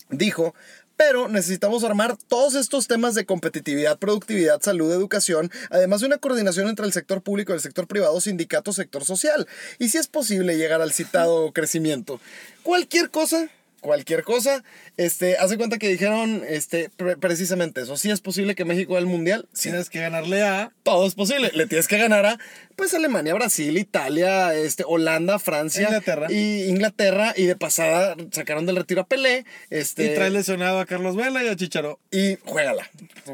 dijo, 0.09 0.55
pero 0.95 1.27
necesitamos 1.27 1.83
armar 1.83 2.15
todos 2.29 2.55
estos 2.55 2.87
temas 2.87 3.15
de 3.15 3.25
competitividad, 3.25 3.97
productividad, 3.99 4.61
salud, 4.61 4.93
educación, 4.93 5.51
además 5.71 5.99
de 5.99 6.07
una 6.07 6.19
coordinación 6.19 6.69
entre 6.69 6.85
el 6.85 6.93
sector 6.93 7.21
público 7.21 7.51
y 7.51 7.55
el 7.55 7.61
sector 7.61 7.85
privado, 7.85 8.21
sindicato, 8.21 8.71
sector 8.71 9.03
social. 9.03 9.45
Y 9.77 9.89
si 9.89 9.97
es 9.97 10.07
posible 10.07 10.55
llegar 10.55 10.81
al 10.81 10.93
citado 10.93 11.51
crecimiento. 11.53 12.21
Cualquier 12.63 13.09
cosa 13.09 13.49
cualquier 13.83 14.23
cosa. 14.23 14.63
Este, 14.97 15.37
hace 15.37 15.57
cuenta 15.57 15.77
que 15.77 15.89
dijeron 15.89 16.43
este, 16.47 16.89
pre- 16.89 17.17
precisamente 17.17 17.81
eso. 17.81 17.95
Sí 17.97 18.09
es 18.09 18.21
posible 18.21 18.55
que 18.55 18.65
México 18.65 18.97
el 18.97 19.05
mundial. 19.05 19.47
Sí, 19.53 19.69
Tienes 19.69 19.89
que 19.91 19.99
ganarle 20.01 20.41
a. 20.41 20.71
todo 20.81 21.05
es 21.05 21.13
posible. 21.13 21.51
Le 21.53 21.67
tienes 21.67 21.87
que 21.87 21.97
ganar 21.99 22.25
a 22.25 22.39
pues 22.75 22.93
Alemania, 22.95 23.35
Brasil, 23.35 23.77
Italia, 23.77 24.55
este, 24.55 24.83
Holanda, 24.87 25.37
Francia 25.37 25.83
Inglaterra. 25.83 26.27
y 26.31 26.63
Inglaterra. 26.63 27.33
Y 27.37 27.45
de 27.45 27.55
pasada 27.55 28.15
sacaron 28.31 28.65
del 28.65 28.77
retiro 28.77 29.01
a 29.01 29.05
Pelé. 29.07 29.45
Este, 29.69 30.05
Y 30.11 30.15
trae 30.15 30.31
lesionado 30.31 30.79
a 30.79 30.85
Carlos 30.87 31.15
Vela 31.15 31.43
y 31.43 31.47
a 31.49 31.55
Chicharo. 31.55 31.99
y 32.09 32.37
juégala. 32.45 32.89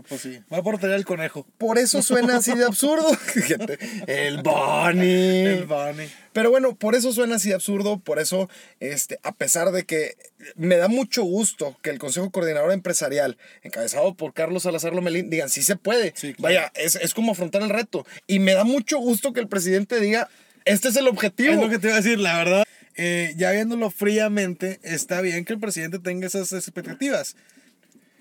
Pues 0.10 0.22
sí. 0.22 0.40
Va 0.52 0.58
a 0.58 0.64
portería 0.64 0.96
el 0.98 1.06
conejo. 1.06 1.46
Por 1.58 1.78
eso 1.78 2.02
suena 2.02 2.38
así 2.38 2.54
de 2.56 2.66
absurdo. 2.66 3.08
El 4.08 4.42
Bonnie. 4.42 5.46
El 5.46 5.66
Bunny. 5.66 6.10
Pero 6.34 6.52
bueno, 6.52 6.76
por 6.76 6.96
eso 6.96 7.12
suena 7.12 7.36
así 7.36 7.50
de 7.50 7.56
absurdo, 7.56 8.00
por 8.00 8.20
eso, 8.20 8.50
este, 8.80 9.20
a 9.24 9.34
pesar 9.34 9.72
de 9.72 9.84
que 9.86 10.16
me 10.56 10.78
da 10.78 10.88
mucho 10.88 11.24
gusto 11.24 11.78
que 11.82 11.90
el 11.90 12.00
Consejo 12.00 12.32
Coordinador 12.32 12.72
Empresarial, 12.72 13.38
encabezado 13.64 14.14
por 14.16 14.34
Carlos 14.34 14.64
Salazar 14.64 14.94
Lomelín, 14.94 15.30
digan, 15.30 15.50
sí 15.50 15.62
se 15.64 15.76
puede. 15.76 16.14
Sí, 16.16 16.34
claro. 16.34 16.56
Vaya, 16.56 16.72
es, 16.76 16.96
es 16.96 17.14
como 17.14 17.34
afrontar 17.34 17.62
el 17.62 17.70
reto. 17.70 18.06
Y 18.28 18.40
me 18.40 18.54
da 18.54 18.64
mucho 18.64 18.98
gusto 19.00 19.34
que 19.34 19.40
el 19.40 19.48
presidente 19.48 20.00
diga, 20.00 20.30
este 20.66 20.90
es 20.90 20.96
el 20.96 21.08
objetivo. 21.08 21.54
Es 21.54 21.60
lo 21.60 21.70
que 21.70 21.80
te 21.80 21.88
iba 21.88 21.96
a 21.98 22.02
decir, 22.02 22.20
la 22.20 22.38
verdad. 22.38 22.64
eh, 22.96 23.34
ya 23.38 23.52
viéndolo 23.52 23.90
fríamente, 23.92 24.80
está 24.84 25.22
bien 25.22 25.46
que 25.46 25.54
el 25.54 25.60
presidente 25.60 26.00
tenga 26.00 26.28
esas 26.28 26.52
expectativas. 26.54 27.36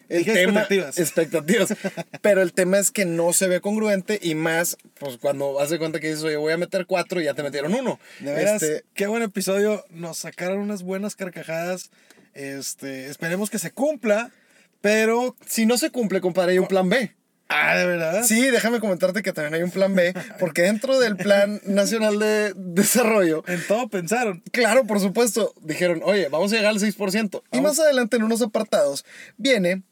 El 0.09 0.19
Dije 0.19 0.33
tema, 0.35 0.61
expectativas. 0.63 0.99
expectativas. 0.99 1.75
Pero 2.23 2.43
el 2.43 2.53
tema 2.53 2.79
es 2.79 2.91
que 2.91 3.05
no 3.05 3.33
se 3.33 3.47
ve 3.49 3.61
congruente 3.61 4.19
y 4.23 4.35
más, 4.35 4.77
pues 4.99 5.19
cuando 5.19 5.61
hace 5.61 5.79
cuenta 5.79 6.01
que 6.01 6.09
dices, 6.09 6.25
oye, 6.25 6.37
voy 6.37 6.53
a 6.53 6.57
meter 6.57 6.87
cuatro 6.87 7.21
y 7.21 7.25
ya 7.25 7.35
te 7.35 7.43
metieron 7.43 7.75
uno. 7.75 7.99
De 8.21 8.33
veras, 8.33 8.63
Este, 8.63 8.85
qué 8.95 9.07
buen 9.07 9.23
episodio. 9.23 9.85
Nos 9.91 10.19
sacaron 10.19 10.59
unas 10.59 10.83
buenas 10.83 11.17
carcajadas. 11.17 11.91
Este, 12.35 13.07
esperemos 13.09 13.51
que 13.51 13.59
se 13.59 13.71
cumpla, 13.73 14.31
pero... 14.81 15.35
si 15.47 15.67
no 15.67 15.77
se 15.79 15.91
cumple, 15.91 16.21
compadre, 16.21 16.53
hay 16.53 16.59
un 16.59 16.69
plan 16.69 16.89
B. 16.89 17.15
Ah, 17.51 17.75
de 17.77 17.87
verdad. 17.87 18.25
Sí, 18.25 18.51
déjame 18.51 18.79
comentarte 18.79 19.23
que 19.23 19.33
también 19.33 19.55
hay 19.55 19.63
un 19.63 19.71
plan 19.71 19.95
B, 19.95 20.13
porque 20.39 20.61
dentro 20.63 21.01
del 21.01 21.17
Plan 21.17 21.63
Nacional 21.67 22.19
de 22.19 22.53
Desarrollo, 22.55 23.43
En 23.47 23.67
todo 23.67 23.89
pensaron. 23.89 24.43
claro, 24.53 24.85
por 24.85 25.01
supuesto, 25.01 25.55
dijeron, 25.63 26.03
oye, 26.05 26.29
vamos 26.29 26.53
a 26.53 26.57
llegar 26.57 26.73
al 26.73 26.79
6%. 26.79 27.43
Y 27.53 27.61
más 27.63 27.81
adelante 27.81 28.19
en 28.19 28.25
unos 28.25 28.43
apartados 28.43 29.07
viene, 29.39 29.83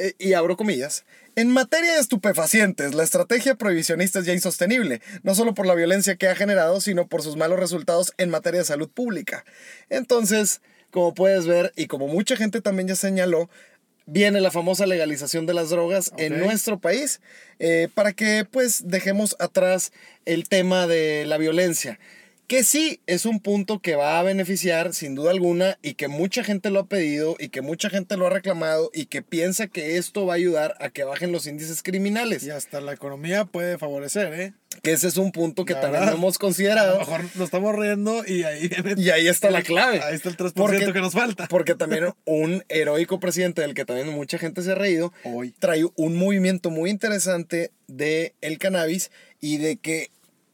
eh, 0.00 0.14
y 0.18 0.32
abro 0.32 0.56
comillas, 0.56 1.04
en 1.36 1.48
materia 1.48 1.92
de 1.92 2.00
estupefacientes, 2.00 2.94
la 2.94 3.04
estrategia 3.04 3.54
prohibicionista 3.54 4.18
es 4.18 4.26
ya 4.26 4.32
insostenible, 4.32 5.00
no 5.22 5.34
solo 5.34 5.54
por 5.54 5.66
la 5.66 5.74
violencia 5.74 6.16
que 6.16 6.28
ha 6.28 6.34
generado, 6.34 6.80
sino 6.80 7.06
por 7.06 7.22
sus 7.22 7.36
malos 7.36 7.60
resultados 7.60 8.12
en 8.18 8.30
materia 8.30 8.60
de 8.60 8.66
salud 8.66 8.88
pública. 8.88 9.44
Entonces, 9.90 10.60
como 10.90 11.14
puedes 11.14 11.46
ver, 11.46 11.72
y 11.76 11.86
como 11.86 12.08
mucha 12.08 12.36
gente 12.36 12.60
también 12.60 12.88
ya 12.88 12.96
señaló, 12.96 13.48
viene 14.06 14.40
la 14.40 14.50
famosa 14.50 14.86
legalización 14.86 15.46
de 15.46 15.54
las 15.54 15.70
drogas 15.70 16.12
en 16.16 16.40
nuestro 16.40 16.80
país 16.80 17.20
eh, 17.58 17.88
para 17.94 18.12
que 18.12 18.44
pues 18.50 18.88
dejemos 18.88 19.36
atrás 19.38 19.92
el 20.24 20.48
tema 20.48 20.86
de 20.86 21.26
la 21.26 21.38
violencia. 21.38 22.00
Que 22.50 22.64
sí 22.64 23.00
es 23.06 23.26
un 23.26 23.38
punto 23.38 23.78
que 23.78 23.94
va 23.94 24.18
a 24.18 24.24
beneficiar 24.24 24.92
sin 24.92 25.14
duda 25.14 25.30
alguna 25.30 25.78
y 25.82 25.94
que 25.94 26.08
mucha 26.08 26.42
gente 26.42 26.70
lo 26.70 26.80
ha 26.80 26.86
pedido 26.88 27.36
y 27.38 27.50
que 27.50 27.60
mucha 27.60 27.88
gente 27.90 28.16
lo 28.16 28.26
ha 28.26 28.30
reclamado 28.30 28.90
y 28.92 29.06
que 29.06 29.22
piensa 29.22 29.68
que 29.68 29.98
esto 29.98 30.26
va 30.26 30.32
a 30.32 30.36
ayudar 30.36 30.74
a 30.80 30.90
que 30.90 31.04
bajen 31.04 31.30
los 31.30 31.46
índices 31.46 31.80
criminales. 31.84 32.42
Y 32.42 32.50
hasta 32.50 32.80
la 32.80 32.92
economía 32.92 33.44
puede 33.44 33.78
favorecer, 33.78 34.32
¿eh? 34.34 34.52
Que 34.82 34.90
ese 34.90 35.06
es 35.06 35.16
un 35.16 35.30
punto 35.30 35.64
que 35.64 35.74
La 35.74 35.80
también 35.80 36.00
verdad, 36.00 36.12
no 36.14 36.18
hemos 36.18 36.34
A 36.34 36.38
lo 36.38 36.40
considerado. 36.40 36.98
mejor 36.98 37.20
nos 37.36 37.44
estamos 37.44 37.76
riendo 37.76 38.24
y 38.26 38.42
ahí 38.42 38.66
viene- 38.66 38.94
Y 39.00 39.10
ahí 39.10 39.28
está 39.28 39.48
la 39.52 39.62
clave. 39.62 40.00
Ahí 40.02 40.16
está 40.16 40.28
el 40.28 40.36
3% 40.36 40.54
Porque- 40.54 40.92
que 40.92 41.00
nos 41.00 41.12
falta. 41.12 41.46
Porque 41.46 41.76
también 41.76 42.06
un 42.24 42.64
heroico 42.68 43.20
presidente 43.20 43.62
del 43.62 43.74
que 43.74 43.84
también 43.84 44.08
mucha 44.08 44.38
gente 44.38 44.62
se 44.62 44.72
ha 44.72 44.74
reído, 44.74 45.12
Hoy. 45.22 45.54
trae 45.60 45.84
un 45.94 46.16
movimiento 46.16 46.70
muy 46.70 46.90
interesante 46.90 47.70
de 47.86 48.34
el 48.40 48.58
cannabis 48.58 49.12
y 49.40 49.58
de 49.58 49.76
que 49.76 50.10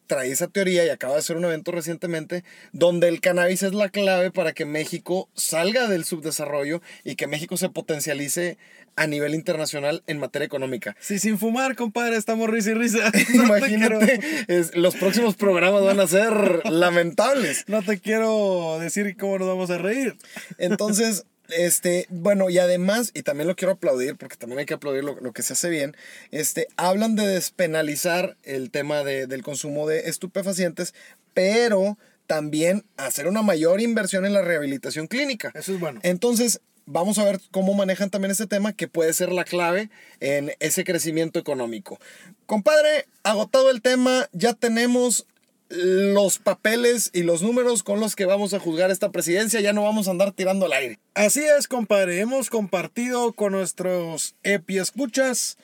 trae 0.07 0.31
esa 0.31 0.49
teoría 0.49 0.85
y 0.85 0.88
acaba 0.88 1.14
de 1.14 1.21
hacer 1.21 1.37
un 1.37 1.45
evento 1.45 1.73
recientemente 1.73 2.45
donde 2.73 3.09
el 3.09 3.21
cannabis 3.21 3.62
es 3.62 3.75
la 3.75 3.88
clave 3.88 4.31
para 4.31 4.53
que 4.53 4.64
México 4.64 5.29
salga 5.35 5.88
del 5.88 6.05
subdesarrollo 6.05 6.81
y 7.05 7.16
que 7.16 7.27
México 7.27 7.57
se 7.57 7.69
potencialice 7.69 8.59
a 8.99 9.07
nivel 9.07 9.35
internacional 9.35 10.03
en 10.07 10.19
materia 10.19 10.47
económica. 10.47 10.97
Si 11.01 11.19
sin 11.19 11.38
fumar, 11.38 11.77
compadre, 11.77 12.16
estamos 12.16 12.49
risa 12.49 12.71
y 12.71 12.75
risa. 12.75 13.11
No 13.35 13.45
Imagínate, 13.45 14.21
es- 14.49 14.75
los 14.75 14.97
próximos 14.97 15.35
programas 15.37 15.83
van 15.83 16.01
a 16.01 16.07
ser 16.07 16.33
lamentables. 16.71 17.64
No 17.66 17.83
te 17.83 17.99
quiero 18.01 18.79
decir 18.81 19.16
cómo 19.19 19.38
nos 19.38 19.49
vamos 19.49 19.71
a 19.71 19.77
reír. 19.79 20.16
Entonces, 20.57 21.27
este, 21.51 22.07
bueno, 22.11 22.51
y 22.51 22.59
además, 22.59 23.11
y 23.15 23.23
también 23.23 23.49
lo 23.49 23.57
quiero 23.57 23.73
aplaudir, 23.73 24.17
porque 24.17 24.37
también 24.37 24.59
hay 24.61 24.67
que 24.67 24.75
aplaudir 24.75 25.05
lo, 25.05 25.21
lo 25.21 25.33
que 25.33 25.43
se 25.43 25.53
hace 25.53 25.69
bien, 25.69 25.97
este, 26.31 26.69
hablan 26.77 27.17
de 27.17 27.27
despenalizar 27.27 28.37
el 28.43 28.71
tema 28.71 29.05
de- 29.05 29.27
del 29.27 29.43
consumo 29.43 29.87
de 29.87 30.09
estupefacientes, 30.09 30.95
pero 31.35 31.99
también 32.27 32.85
hacer 32.97 33.29
una 33.29 33.43
mayor 33.43 33.81
inversión 33.81 34.27
en 34.27 34.33
la 34.33 34.43
rehabilitación 34.43 35.07
clínica. 35.07 35.53
Eso 35.55 35.75
es 35.75 35.81
bueno. 35.81 36.01
Entonces, 36.03 36.61
vamos 36.87 37.19
a 37.19 37.25
ver 37.25 37.41
cómo 37.51 37.75
manejan 37.75 38.11
también 38.11 38.31
este 38.31 38.47
tema 38.47 38.73
que 38.73 38.89
puede 38.89 39.13
ser 39.13 39.31
la 39.33 39.45
clave 39.45 39.91
en 40.21 40.53
ese 40.61 40.85
crecimiento 40.85 41.39
económico. 41.39 41.99
Compadre, 42.47 43.07
agotado 43.23 43.71
el 43.71 43.83
tema, 43.83 44.29
ya 44.33 44.55
tenemos 44.55 45.27
los 45.69 46.39
papeles 46.39 47.11
y 47.13 47.23
los 47.23 47.43
números 47.43 47.83
con 47.83 48.01
los 48.01 48.15
que 48.15 48.25
vamos 48.25 48.55
a 48.55 48.61
juzgar 48.61 48.91
esta 48.91 49.11
presidencia, 49.11 49.61
ya 49.61 49.73
no 49.73 49.83
vamos 49.83 50.09
a 50.09 50.13
andar 50.13 50.33
tirando 50.33 50.67
al 50.67 50.73
aire. 50.73 50.99
Así 51.15 51.45
es, 51.45 51.69
compadre. 51.69 52.21
Hemos 52.21 52.51
compartido 52.51 53.33
con 53.33 53.53
nuestros 53.53 54.37
EPI 54.43 54.79
escuchas 54.79 55.57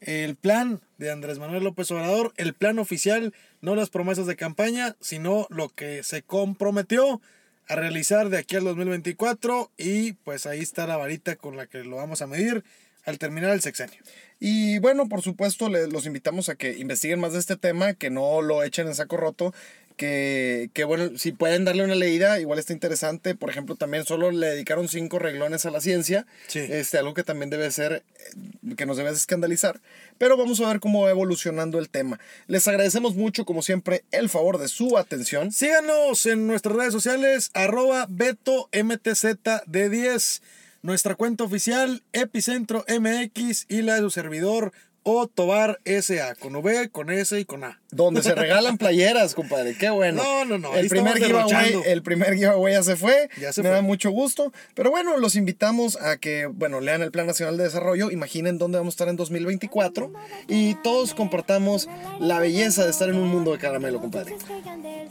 el 0.00 0.34
plan 0.36 0.80
de 0.98 1.10
Andrés 1.10 1.38
Manuel 1.38 1.64
López 1.64 1.90
Obrador, 1.90 2.32
el 2.36 2.54
plan 2.54 2.78
oficial, 2.78 3.32
no 3.60 3.76
las 3.76 3.90
promesas 3.90 4.26
de 4.26 4.36
campaña, 4.36 4.96
sino 5.00 5.46
lo 5.50 5.68
que 5.68 6.02
se 6.02 6.22
comprometió 6.22 7.20
a 7.68 7.76
realizar 7.76 8.28
de 8.28 8.38
aquí 8.38 8.56
al 8.56 8.64
2024 8.64 9.70
y 9.76 10.12
pues 10.12 10.46
ahí 10.46 10.60
está 10.60 10.86
la 10.86 10.96
varita 10.96 11.36
con 11.36 11.56
la 11.56 11.66
que 11.66 11.84
lo 11.84 11.96
vamos 11.96 12.20
a 12.20 12.26
medir 12.26 12.64
al 13.04 13.18
terminar 13.18 13.50
el 13.50 13.60
sexenio. 13.60 13.98
Y 14.40 14.78
bueno, 14.80 15.08
por 15.08 15.22
supuesto, 15.22 15.68
le- 15.68 15.86
los 15.88 16.06
invitamos 16.06 16.48
a 16.48 16.54
que 16.56 16.76
investiguen 16.78 17.20
más 17.20 17.32
de 17.32 17.38
este 17.38 17.56
tema, 17.56 17.94
que 17.94 18.10
no 18.10 18.42
lo 18.42 18.62
echen 18.62 18.86
en 18.88 18.94
saco 18.94 19.16
roto, 19.16 19.54
que, 19.96 20.70
que 20.72 20.84
bueno, 20.84 21.16
si 21.18 21.32
pueden 21.32 21.64
darle 21.64 21.84
una 21.84 21.94
leída, 21.94 22.40
igual 22.40 22.58
está 22.58 22.72
interesante. 22.72 23.34
Por 23.34 23.50
ejemplo, 23.50 23.76
también 23.76 24.04
solo 24.04 24.30
le 24.30 24.46
dedicaron 24.48 24.88
cinco 24.88 25.18
reglones 25.18 25.66
a 25.66 25.70
la 25.70 25.80
ciencia, 25.80 26.26
Sí. 26.48 26.60
este, 26.60 26.98
algo 26.98 27.12
que 27.14 27.22
también 27.24 27.50
debe 27.50 27.70
ser, 27.70 28.02
eh, 28.18 28.74
que 28.76 28.86
nos 28.86 28.96
debe 28.96 29.10
escandalizar. 29.10 29.80
Pero 30.18 30.36
vamos 30.36 30.60
a 30.60 30.68
ver 30.68 30.80
cómo 30.80 31.02
va 31.02 31.10
evolucionando 31.10 31.78
el 31.78 31.88
tema. 31.90 32.18
Les 32.46 32.66
agradecemos 32.68 33.14
mucho, 33.14 33.44
como 33.44 33.62
siempre, 33.62 34.04
el 34.12 34.28
favor 34.30 34.58
de 34.58 34.68
su 34.68 34.96
atención. 34.96 35.52
Síganos 35.52 36.24
en 36.26 36.46
nuestras 36.46 36.74
redes 36.74 36.92
sociales, 36.92 37.50
arroba 37.52 38.06
Beto 38.08 38.68
MTZ 38.72 39.26
de 39.66 39.88
10, 39.90 40.42
nuestra 40.82 41.14
cuenta 41.14 41.44
oficial, 41.44 42.02
Epicentro 42.12 42.84
MX 42.88 43.66
y 43.68 43.82
la 43.82 43.94
de 43.94 44.00
su 44.02 44.10
servidor, 44.10 44.72
O 45.04 45.26
Tobar 45.26 45.80
SA, 45.84 46.34
con 46.36 46.54
V, 46.54 46.88
con 46.90 47.10
S 47.10 47.38
y 47.38 47.44
con 47.44 47.64
A. 47.64 47.80
Donde 47.90 48.22
se 48.22 48.34
regalan 48.34 48.78
playeras, 48.78 49.34
compadre. 49.34 49.76
Qué 49.76 49.90
bueno. 49.90 50.22
No, 50.22 50.44
no, 50.44 50.58
no, 50.58 50.74
El 50.74 50.88
primer, 50.88 51.18
giveaway, 51.18 51.74
el 51.86 52.02
primer 52.02 52.34
giveaway 52.34 52.74
ya 52.74 52.82
se 52.82 52.96
fue. 52.96 53.28
Ya 53.40 53.52
se 53.52 53.62
Me 53.62 53.68
fue. 53.68 53.76
da 53.76 53.82
mucho 53.82 54.10
gusto. 54.10 54.52
Pero 54.74 54.90
bueno, 54.90 55.16
los 55.18 55.34
invitamos 55.36 55.96
a 56.00 56.16
que, 56.18 56.46
bueno, 56.46 56.80
lean 56.80 57.02
el 57.02 57.10
Plan 57.10 57.26
Nacional 57.26 57.56
de 57.56 57.64
Desarrollo. 57.64 58.10
Imaginen 58.10 58.58
dónde 58.58 58.78
vamos 58.78 58.92
a 58.92 58.94
estar 58.94 59.08
en 59.08 59.16
2024. 59.16 60.12
Y 60.48 60.74
todos 60.76 61.14
compartamos 61.14 61.88
la 62.20 62.38
belleza 62.38 62.84
de 62.84 62.90
estar 62.90 63.08
en 63.08 63.16
un 63.16 63.28
mundo 63.28 63.52
de 63.52 63.58
caramelo, 63.58 64.00
compadre. 64.00 64.36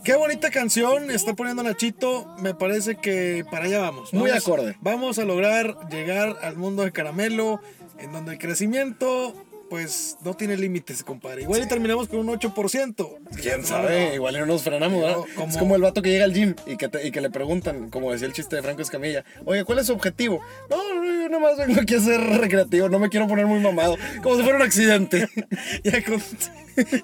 Qué 0.04 0.16
bonita 0.16 0.50
canción 0.50 1.12
está 1.12 1.34
poniendo 1.36 1.62
Nachito. 1.64 2.34
Me 2.40 2.56
parece 2.56 2.96
que 2.96 3.46
para 3.52 3.66
allá 3.66 3.80
vamos. 3.82 4.14
Muy 4.14 4.30
Vamos- 4.30 4.44
acorde. 4.48 4.78
Vamos 4.82 5.20
a 5.20 5.26
lograr 5.26 5.76
llegar 5.92 6.38
al 6.42 6.56
mundo 6.56 6.84
de 6.84 6.92
caramelo, 6.92 7.62
en 8.00 8.12
donde 8.12 8.32
el 8.34 8.40
crecimiento, 8.40 9.36
pues, 9.72 10.18
no 10.26 10.34
tiene 10.34 10.58
límites, 10.58 11.02
compadre. 11.02 11.44
Igual 11.44 11.64
y 11.64 11.66
terminamos 11.66 12.10
con 12.10 12.20
un 12.20 12.28
8%. 12.28 13.20
¿Quién 13.42 13.66
sabe? 13.66 14.10
no. 14.10 14.16
Igual 14.16 14.36
y 14.36 14.40
no 14.40 14.46
nos 14.48 14.64
frenamos, 14.64 15.02
¿verdad? 15.02 15.20
Como- 15.34 15.50
Es 15.50 15.58
como 15.58 15.76
el 15.78 15.82
vato 15.82 16.02
que 16.02 16.10
llega 16.10 16.26
al 16.26 16.34
gym 16.34 16.56
y 16.68 16.76
que, 16.76 16.90
te- 16.90 17.08
y 17.08 17.12
que 17.12 17.22
le 17.22 17.30
preguntan, 17.30 17.90
como 17.90 18.12
decía 18.12 18.28
el 18.28 18.34
chiste 18.34 18.58
de 18.58 18.64
Franco 18.64 18.82
Escamilla, 18.82 19.24
oye, 19.46 19.64
¿cuál 19.64 19.80
es 19.80 19.88
su 19.88 19.94
objetivo? 19.94 20.42
No, 20.70 20.76
no, 20.94 21.06
yo 21.06 21.30
nada 21.30 21.40
más 21.42 21.58
vengo 21.58 21.80
aquí 21.80 21.96
a 21.96 22.02
ser 22.02 22.20
recreativo, 22.20 22.90
no 22.90 23.00
me 23.00 23.08
quiero 23.08 23.28
poner 23.30 23.46
muy 23.46 23.62
mamado, 23.62 23.96
como 24.22 24.36
si 24.36 24.42
fuera 24.44 24.58
un 24.58 24.64
accidente. 24.64 25.30
Ya, 25.86 26.04
con- 26.04 26.22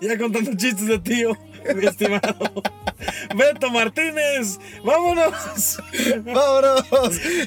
ya 0.02 0.18
contando 0.18 0.52
chistes 0.56 0.88
de 0.88 1.00
tío, 1.00 1.38
mi 1.74 1.86
estimado. 1.88 2.52
Beto 3.36 3.70
Martínez, 3.72 4.60
vámonos. 4.84 5.78
¡Vámonos! 6.26 6.86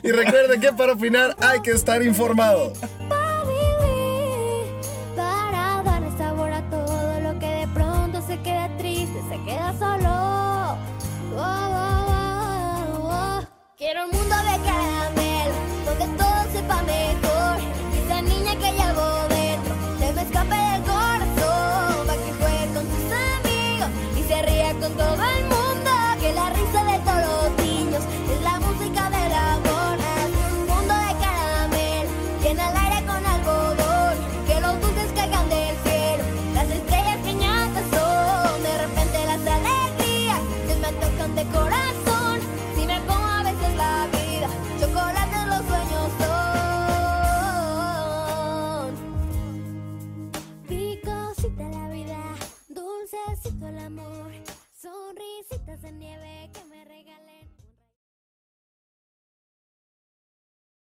Y 0.03 0.11
recuerden 0.13 0.61
que 0.61 0.73
para 0.73 0.93
opinar 0.95 1.37
hay 1.41 1.61
que 1.61 1.73
estar 1.73 2.03
informado. 2.03 2.73